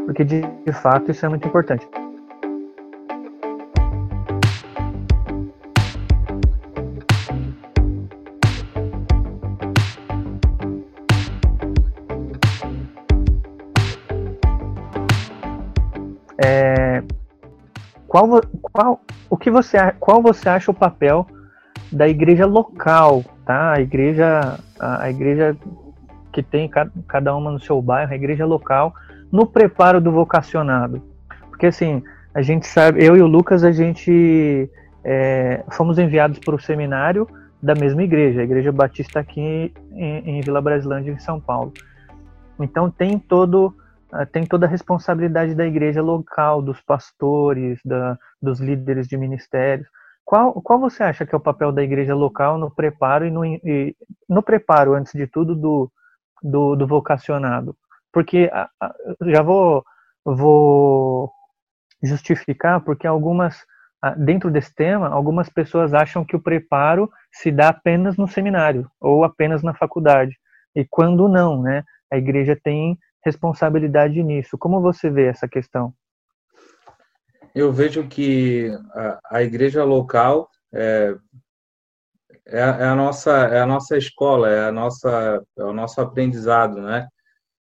[0.06, 1.86] porque de, de fato isso é muito importante.
[18.12, 18.42] qual, qual,
[19.52, 21.26] você, qual você acha o papel
[21.90, 23.72] da igreja local, tá?
[23.72, 25.56] A igreja, a, a igreja
[26.32, 28.94] que tem cada, cada uma no seu bairro, a igreja local,
[29.30, 31.02] no preparo do vocacionado.
[31.48, 32.02] Porque assim,
[32.34, 34.70] a gente sabe, eu e o Lucas, a gente
[35.04, 37.28] é, fomos enviados para o seminário
[37.62, 41.72] da mesma igreja, a Igreja Batista aqui em, em Vila Brasilândia, em São Paulo.
[42.58, 43.74] Então tem todo
[44.30, 49.88] tem toda a responsabilidade da igreja local, dos pastores, da, dos líderes de ministérios.
[50.24, 53.44] Qual, qual você acha que é o papel da igreja local no preparo e no,
[53.44, 53.96] e,
[54.28, 55.90] no preparo, antes de tudo, do,
[56.42, 57.76] do, do vocacionado?
[58.12, 58.50] Porque
[59.26, 59.82] já vou,
[60.24, 61.30] vou
[62.02, 63.64] justificar, porque algumas,
[64.18, 69.24] dentro desse tema, algumas pessoas acham que o preparo se dá apenas no seminário ou
[69.24, 70.36] apenas na faculdade.
[70.74, 71.82] E quando não, né?
[72.10, 74.58] A igreja tem responsabilidade nisso.
[74.58, 75.92] Como você vê essa questão?
[77.54, 81.14] Eu vejo que a, a igreja local é,
[82.46, 86.80] é, é, a nossa é a nossa escola, é a nossa é o nosso aprendizado,
[86.80, 87.06] né?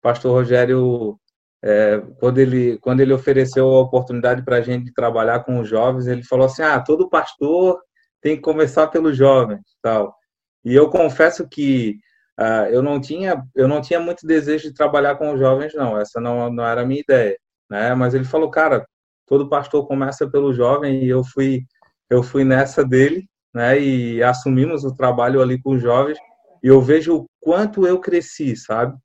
[0.08, 1.20] pastor Rogério,
[1.64, 6.08] é, quando, ele, quando ele ofereceu a oportunidade para a gente trabalhar com os jovens,
[6.08, 7.78] ele falou assim: ah, todo pastor
[8.22, 10.16] tem que começar pelos jovens, tal.
[10.64, 11.98] E eu confesso que
[12.40, 16.00] uh, eu não tinha eu não tinha muito desejo de trabalhar com os jovens, não.
[16.00, 17.38] Essa não, não era a minha ideia,
[17.70, 17.94] né?
[17.96, 18.86] Mas ele falou, cara,
[19.26, 21.64] todo pastor começa pelo jovem e eu fui
[22.10, 23.80] eu fui nessa dele, né?
[23.80, 26.18] E assumimos o trabalho ali com os jovens
[26.64, 28.96] e eu vejo o quanto eu cresci, sabe?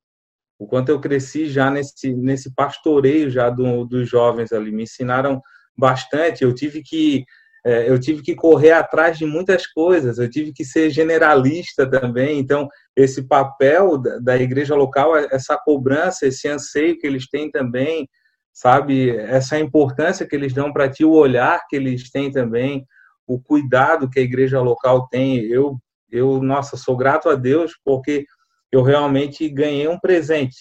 [0.59, 5.41] O quanto eu cresci já nesse nesse pastoreio já do, dos jovens ali, me ensinaram
[5.77, 6.45] bastante.
[6.45, 7.25] Eu tive que
[7.65, 12.39] é, eu tive que correr atrás de muitas coisas, eu tive que ser generalista também.
[12.39, 18.09] Então, esse papel da, igreja local, essa cobrança, esse anseio que eles têm também,
[18.53, 19.11] sabe?
[19.17, 22.87] Essa importância que eles dão para ti, o olhar que eles têm também,
[23.27, 25.39] o cuidado que a igreja local tem.
[25.39, 25.79] Eu,
[26.11, 28.27] eu, nossa, sou grato a Deus porque
[28.71, 30.57] eu realmente ganhei um presente,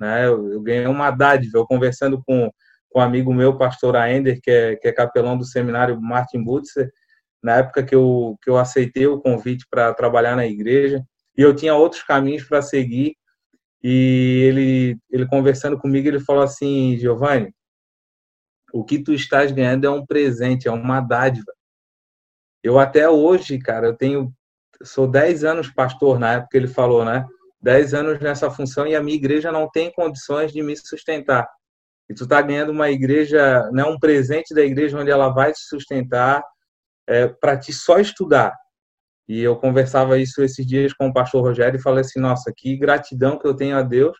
[0.00, 0.26] né?
[0.26, 1.58] Eu, eu ganhei uma dádiva.
[1.58, 2.50] Eu conversando com
[2.90, 6.90] com um amigo meu, pastor Aender, que é, que é capelão do seminário Martin Butzer,
[7.42, 11.02] na época que eu, que eu aceitei o convite para trabalhar na igreja,
[11.38, 13.16] e eu tinha outros caminhos para seguir,
[13.82, 17.54] e ele, ele conversando comigo, ele falou assim, Giovanni,
[18.72, 21.52] o que tu estás ganhando é um presente, é uma dádiva.
[22.62, 24.32] Eu até hoje, cara, eu tenho,
[24.82, 27.24] sou 10 anos pastor, na época ele falou, né?
[27.62, 31.48] 10 anos nessa função e a minha igreja não tem condições de me sustentar
[32.08, 35.60] e tu está ganhando uma igreja, né, um presente da igreja onde ela vai te
[35.60, 36.42] sustentar
[37.06, 38.56] é, para te só estudar.
[39.28, 42.76] E eu conversava isso esses dias com o pastor Rogério e falei assim, nossa, que
[42.76, 44.16] gratidão que eu tenho a Deus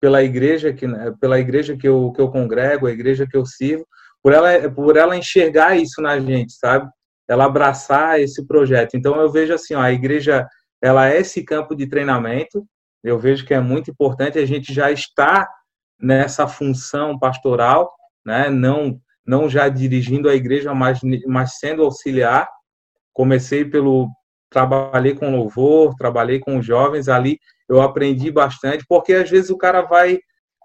[0.00, 3.46] pela igreja que né, pela igreja que eu que eu congrego, a igreja que eu
[3.46, 3.86] sirvo,
[4.22, 6.88] por ela por ela enxergar isso na gente, sabe?
[7.28, 8.96] Ela abraçar esse projeto.
[8.96, 10.46] Então eu vejo assim, ó, a igreja
[10.82, 12.66] ela é esse campo de treinamento.
[13.04, 15.48] Eu vejo que é muito importante a gente já estar
[16.00, 17.94] nessa função pastoral,
[18.26, 18.50] né?
[18.50, 22.48] não, não já dirigindo a igreja, mas, mas sendo auxiliar.
[23.12, 24.08] Comecei pelo.
[24.52, 27.38] Trabalhei com louvor, trabalhei com jovens, ali
[27.68, 30.18] eu aprendi bastante, porque às vezes o cara vai.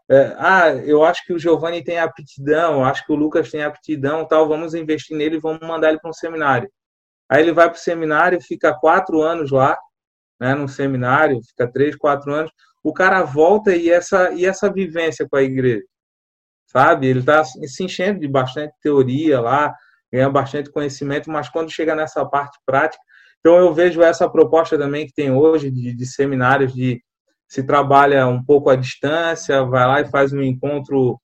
[0.09, 4.25] É, ah, eu acho que o Giovanni tem aptidão, acho que o Lucas tem aptidão,
[4.25, 6.69] tal, vamos investir nele, vamos mandar ele para um seminário.
[7.29, 9.77] Aí ele vai para o seminário, fica quatro anos lá,
[10.39, 12.51] né, no seminário, fica três, quatro anos,
[12.83, 15.83] o cara volta e essa, e essa vivência com a igreja,
[16.67, 17.07] sabe?
[17.07, 19.73] Ele está se enchendo de bastante teoria lá,
[20.11, 23.01] ganha bastante conhecimento, mas quando chega nessa parte prática,
[23.47, 27.01] então eu vejo essa proposta também que tem hoje de, de seminários de
[27.47, 31.17] se trabalha um pouco à distância, vai lá e faz um encontro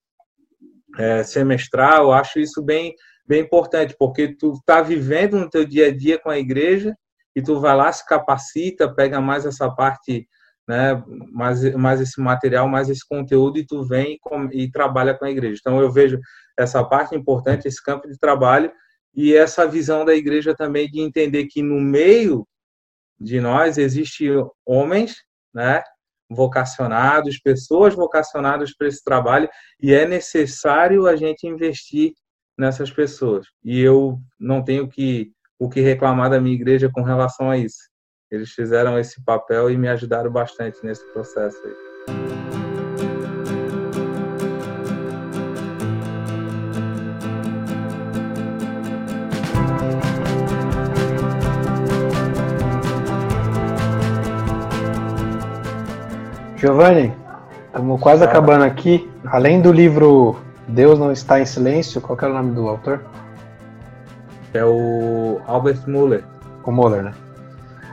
[0.97, 2.95] é, semestral, eu acho isso bem
[3.27, 6.95] bem importante, porque tu está vivendo no teu dia a dia com a igreja
[7.35, 10.25] e tu vai lá, se capacita, pega mais essa parte
[10.65, 14.17] né, mais, mais esse material, mais esse conteúdo e tu vem
[14.53, 15.57] e, e trabalha com a igreja.
[15.59, 16.21] Então eu vejo
[16.57, 18.71] essa parte importante, esse campo de trabalho
[19.15, 22.47] e essa visão da igreja também de entender que no meio
[23.19, 24.27] de nós existe
[24.65, 25.15] homens,
[25.53, 25.83] né,
[26.29, 29.47] vocacionados, pessoas vocacionadas para esse trabalho
[29.79, 32.13] e é necessário a gente investir
[32.57, 33.47] nessas pessoas.
[33.63, 37.89] E eu não tenho que o que reclamar da minha igreja com relação a isso.
[38.29, 42.42] Eles fizeram esse papel e me ajudaram bastante nesse processo aí.
[56.63, 57.13] Giovanni,
[57.65, 59.11] estamos quase acabando aqui.
[59.25, 63.03] Além do livro Deus Não Está em Silêncio, qual é o nome do autor?
[64.53, 66.23] É o Albert Muller.
[66.63, 67.11] O Muller, né?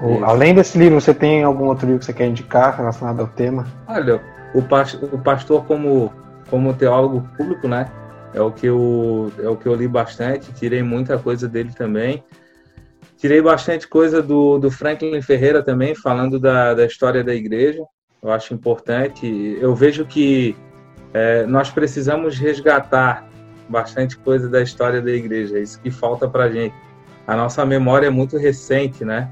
[0.01, 3.27] O, além desse livro, você tem algum outro livro que você quer indicar relacionado ao
[3.27, 3.67] tema?
[3.89, 4.23] Olha,
[4.55, 6.13] o, pastor, o pastor como,
[6.49, 7.91] como teólogo público, né?
[8.33, 12.23] É o, que eu, é o que eu li bastante, tirei muita coisa dele também.
[13.17, 17.83] Tirei bastante coisa do, do Franklin Ferreira também, falando da, da história da igreja.
[18.23, 19.27] Eu acho importante.
[19.61, 20.57] Eu vejo que
[21.13, 23.27] é, nós precisamos resgatar
[23.69, 25.59] bastante coisa da história da igreja.
[25.59, 26.75] É isso que falta para gente.
[27.27, 29.31] A nossa memória é muito recente, né?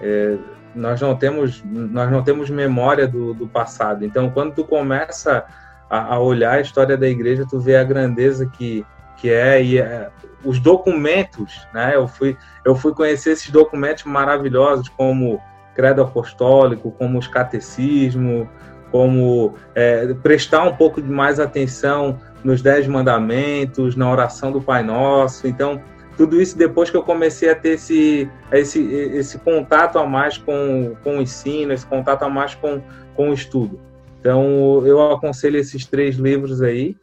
[0.00, 0.36] É,
[0.74, 4.04] nós não temos nós não temos memória do, do passado.
[4.04, 5.44] Então, quando tu começa
[5.90, 8.84] a, a, olhar a história da igreja, tu vê a grandeza que
[9.16, 10.10] que é e é,
[10.44, 11.94] os documentos, né?
[11.94, 15.40] Eu fui eu fui conhecer esses documentos maravilhosos como
[15.78, 18.48] credo apostólico, como os catecismos,
[18.90, 24.82] como é, prestar um pouco de mais atenção nos dez mandamentos, na oração do Pai
[24.82, 25.46] Nosso.
[25.46, 25.80] Então
[26.16, 30.96] tudo isso depois que eu comecei a ter esse, esse, esse contato a mais com,
[31.04, 32.82] com o ensino, esse contato a mais com,
[33.14, 33.80] com o estudo.
[34.18, 36.96] Então, eu aconselho esses três livros aí.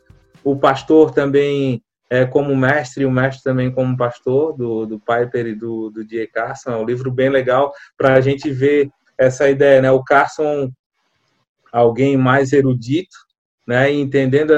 [0.43, 5.47] O Pastor também é como mestre, e o mestre também como pastor, do, do Piper
[5.47, 6.27] e do, do D.A.
[6.27, 6.71] Carson.
[6.71, 9.91] É um livro bem legal para a gente ver essa ideia, né?
[9.91, 10.71] O Carson,
[11.71, 13.15] alguém mais erudito,
[13.67, 13.91] né?
[13.91, 14.53] E entendendo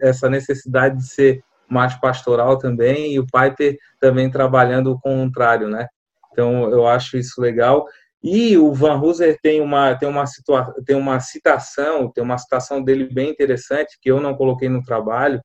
[0.00, 5.86] essa necessidade de ser mais pastoral também, e o Piper também trabalhando o contrário, né?
[6.32, 7.86] Então, eu acho isso legal.
[8.22, 12.82] E o Van Hooser tem uma, tem, uma situa tem uma citação, tem uma citação
[12.82, 15.40] dele bem interessante, que eu não coloquei no trabalho,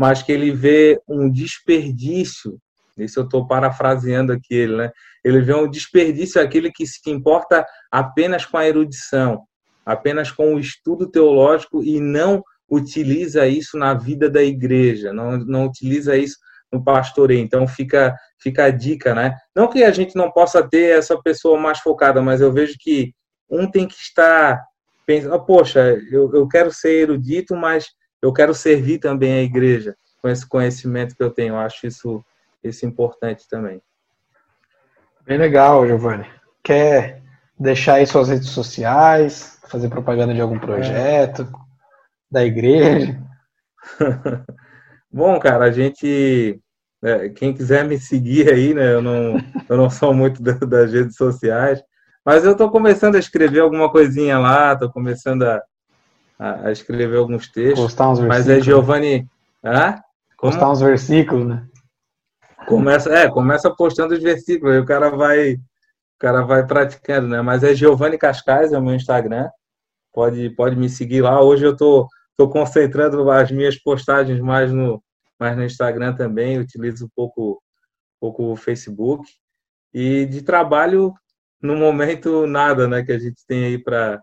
[0.00, 2.58] mas que ele vê um desperdício,
[2.96, 4.90] isso eu estou parafraseando aqui ele, né?
[5.22, 9.42] Ele vê um desperdício aquele que se importa apenas com a erudição,
[9.84, 15.66] apenas com o estudo teológico e não utiliza isso na vida da igreja, não, não
[15.66, 16.38] utiliza isso
[16.72, 17.42] no pastoreio.
[17.42, 19.36] Então fica fica a dica, né?
[19.54, 23.12] Não que a gente não possa ter essa pessoa mais focada, mas eu vejo que
[23.50, 24.64] um tem que estar
[25.04, 27.88] pensando, oh, poxa, eu, eu quero ser erudito, mas
[28.22, 31.54] eu quero servir também a igreja com esse conhecimento que eu tenho.
[31.54, 32.24] Eu acho isso,
[32.62, 33.80] isso importante também.
[35.24, 36.26] Bem legal, Giovanni.
[36.62, 37.22] Quer
[37.58, 41.46] deixar aí suas redes sociais, fazer propaganda de algum projeto, é.
[42.30, 43.20] da igreja?
[45.10, 46.60] Bom, cara, a gente.
[47.02, 48.92] É, quem quiser me seguir aí, né?
[48.92, 51.82] Eu não, eu não sou muito das redes sociais,
[52.24, 55.62] mas eu estou começando a escrever alguma coisinha lá, estou começando a,
[56.40, 57.80] a, escrever alguns textos.
[57.80, 59.28] Postar uns mas é Giovanni.
[59.62, 59.96] Hã?
[60.36, 60.52] Como?
[60.52, 61.66] Postar uns versículos, né?
[62.66, 65.58] Começa, é, começa postando os versículos, aí o cara vai, o
[66.18, 67.42] cara vai praticando, né?
[67.42, 69.48] Mas é Giovanni Cascais, é o meu Instagram.
[70.12, 71.42] Pode, pode me seguir lá.
[71.42, 72.08] Hoje eu tô
[72.40, 75.02] Estou concentrando as minhas postagens mais no,
[75.38, 79.28] mais no Instagram também, utilizo um pouco, um pouco o Facebook.
[79.92, 81.12] E de trabalho,
[81.60, 83.04] no momento, nada, né?
[83.04, 84.22] Que a gente tem aí para.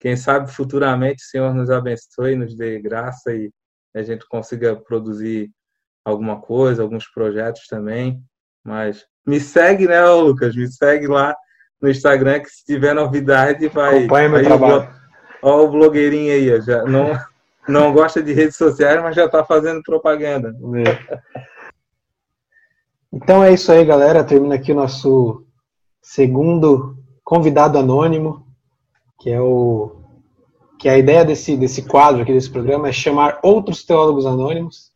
[0.00, 3.52] Quem sabe futuramente o Senhor nos abençoe, nos dê graça e
[3.94, 5.50] a gente consiga produzir
[6.02, 8.18] alguma coisa, alguns projetos também.
[8.64, 10.56] Mas me segue, né, Lucas?
[10.56, 11.36] Me segue lá
[11.80, 13.98] no Instagram que se tiver novidade vai.
[13.98, 14.88] Acompanhe meu trabalho.
[15.42, 17.18] Olha o blogueirinho aí, já não
[17.68, 20.54] não gosta de redes sociais, mas já está fazendo propaganda.
[23.12, 24.24] Então é isso aí, galera.
[24.24, 25.44] Termina aqui o nosso
[26.02, 28.49] segundo convidado anônimo,
[29.20, 29.96] que é o
[30.78, 34.90] que é a ideia desse desse quadro aqui desse programa é chamar outros teólogos anônimos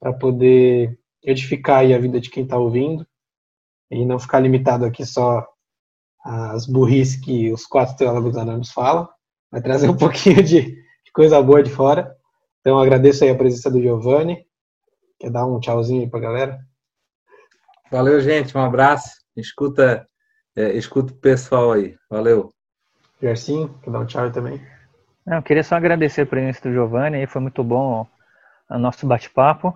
[0.00, 3.06] para poder edificar a vida de quem está ouvindo
[3.90, 5.46] e não ficar limitado aqui só
[6.24, 9.08] às burrice que os quatro teólogos anônimos falam,
[9.50, 10.84] vai trazer um pouquinho de
[11.14, 12.14] coisa boa de fora.
[12.60, 14.44] Então agradeço aí a presença do Giovanni.
[15.18, 16.58] Quer dar um tchauzinho aí pra galera?
[17.90, 18.56] Valeu, gente.
[18.56, 19.10] Um abraço.
[19.36, 20.06] Escuta,
[20.56, 21.94] é, escuta o pessoal aí.
[22.10, 22.52] Valeu.
[23.24, 24.60] Gercinho, quer dar um tchau também?
[25.26, 27.26] Não, eu queria só agradecer a presença do Giovanni.
[27.26, 28.06] Foi muito bom
[28.68, 29.74] o nosso bate-papo.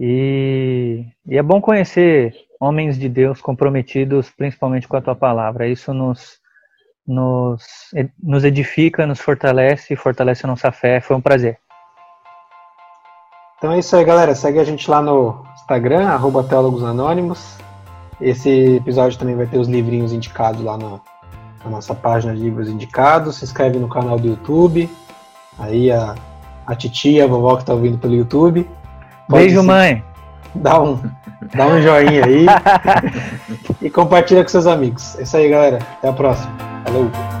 [0.00, 5.68] E, e é bom conhecer homens de Deus comprometidos principalmente com a tua palavra.
[5.68, 6.40] Isso nos
[7.06, 7.62] nos,
[8.22, 11.00] nos edifica, nos fortalece, fortalece a nossa fé.
[11.00, 11.58] Foi um prazer.
[13.58, 14.34] Então é isso aí, galera.
[14.34, 16.46] Segue a gente lá no Instagram, arroba.
[18.20, 21.00] Esse episódio também vai ter os livrinhos indicados lá no,
[21.64, 23.36] na nossa página de livros indicados.
[23.36, 24.90] Se inscreve no canal do YouTube.
[25.58, 26.14] Aí a,
[26.66, 28.68] a titia, a vovó que está ouvindo pelo YouTube.
[29.28, 29.66] Beijo, se...
[29.66, 30.02] mãe.
[30.54, 31.00] Dá um,
[31.54, 32.46] dá um joinha aí.
[33.80, 35.18] e compartilha com seus amigos.
[35.18, 35.78] É isso aí, galera.
[35.98, 36.52] Até a próxima.
[36.84, 37.31] Falou!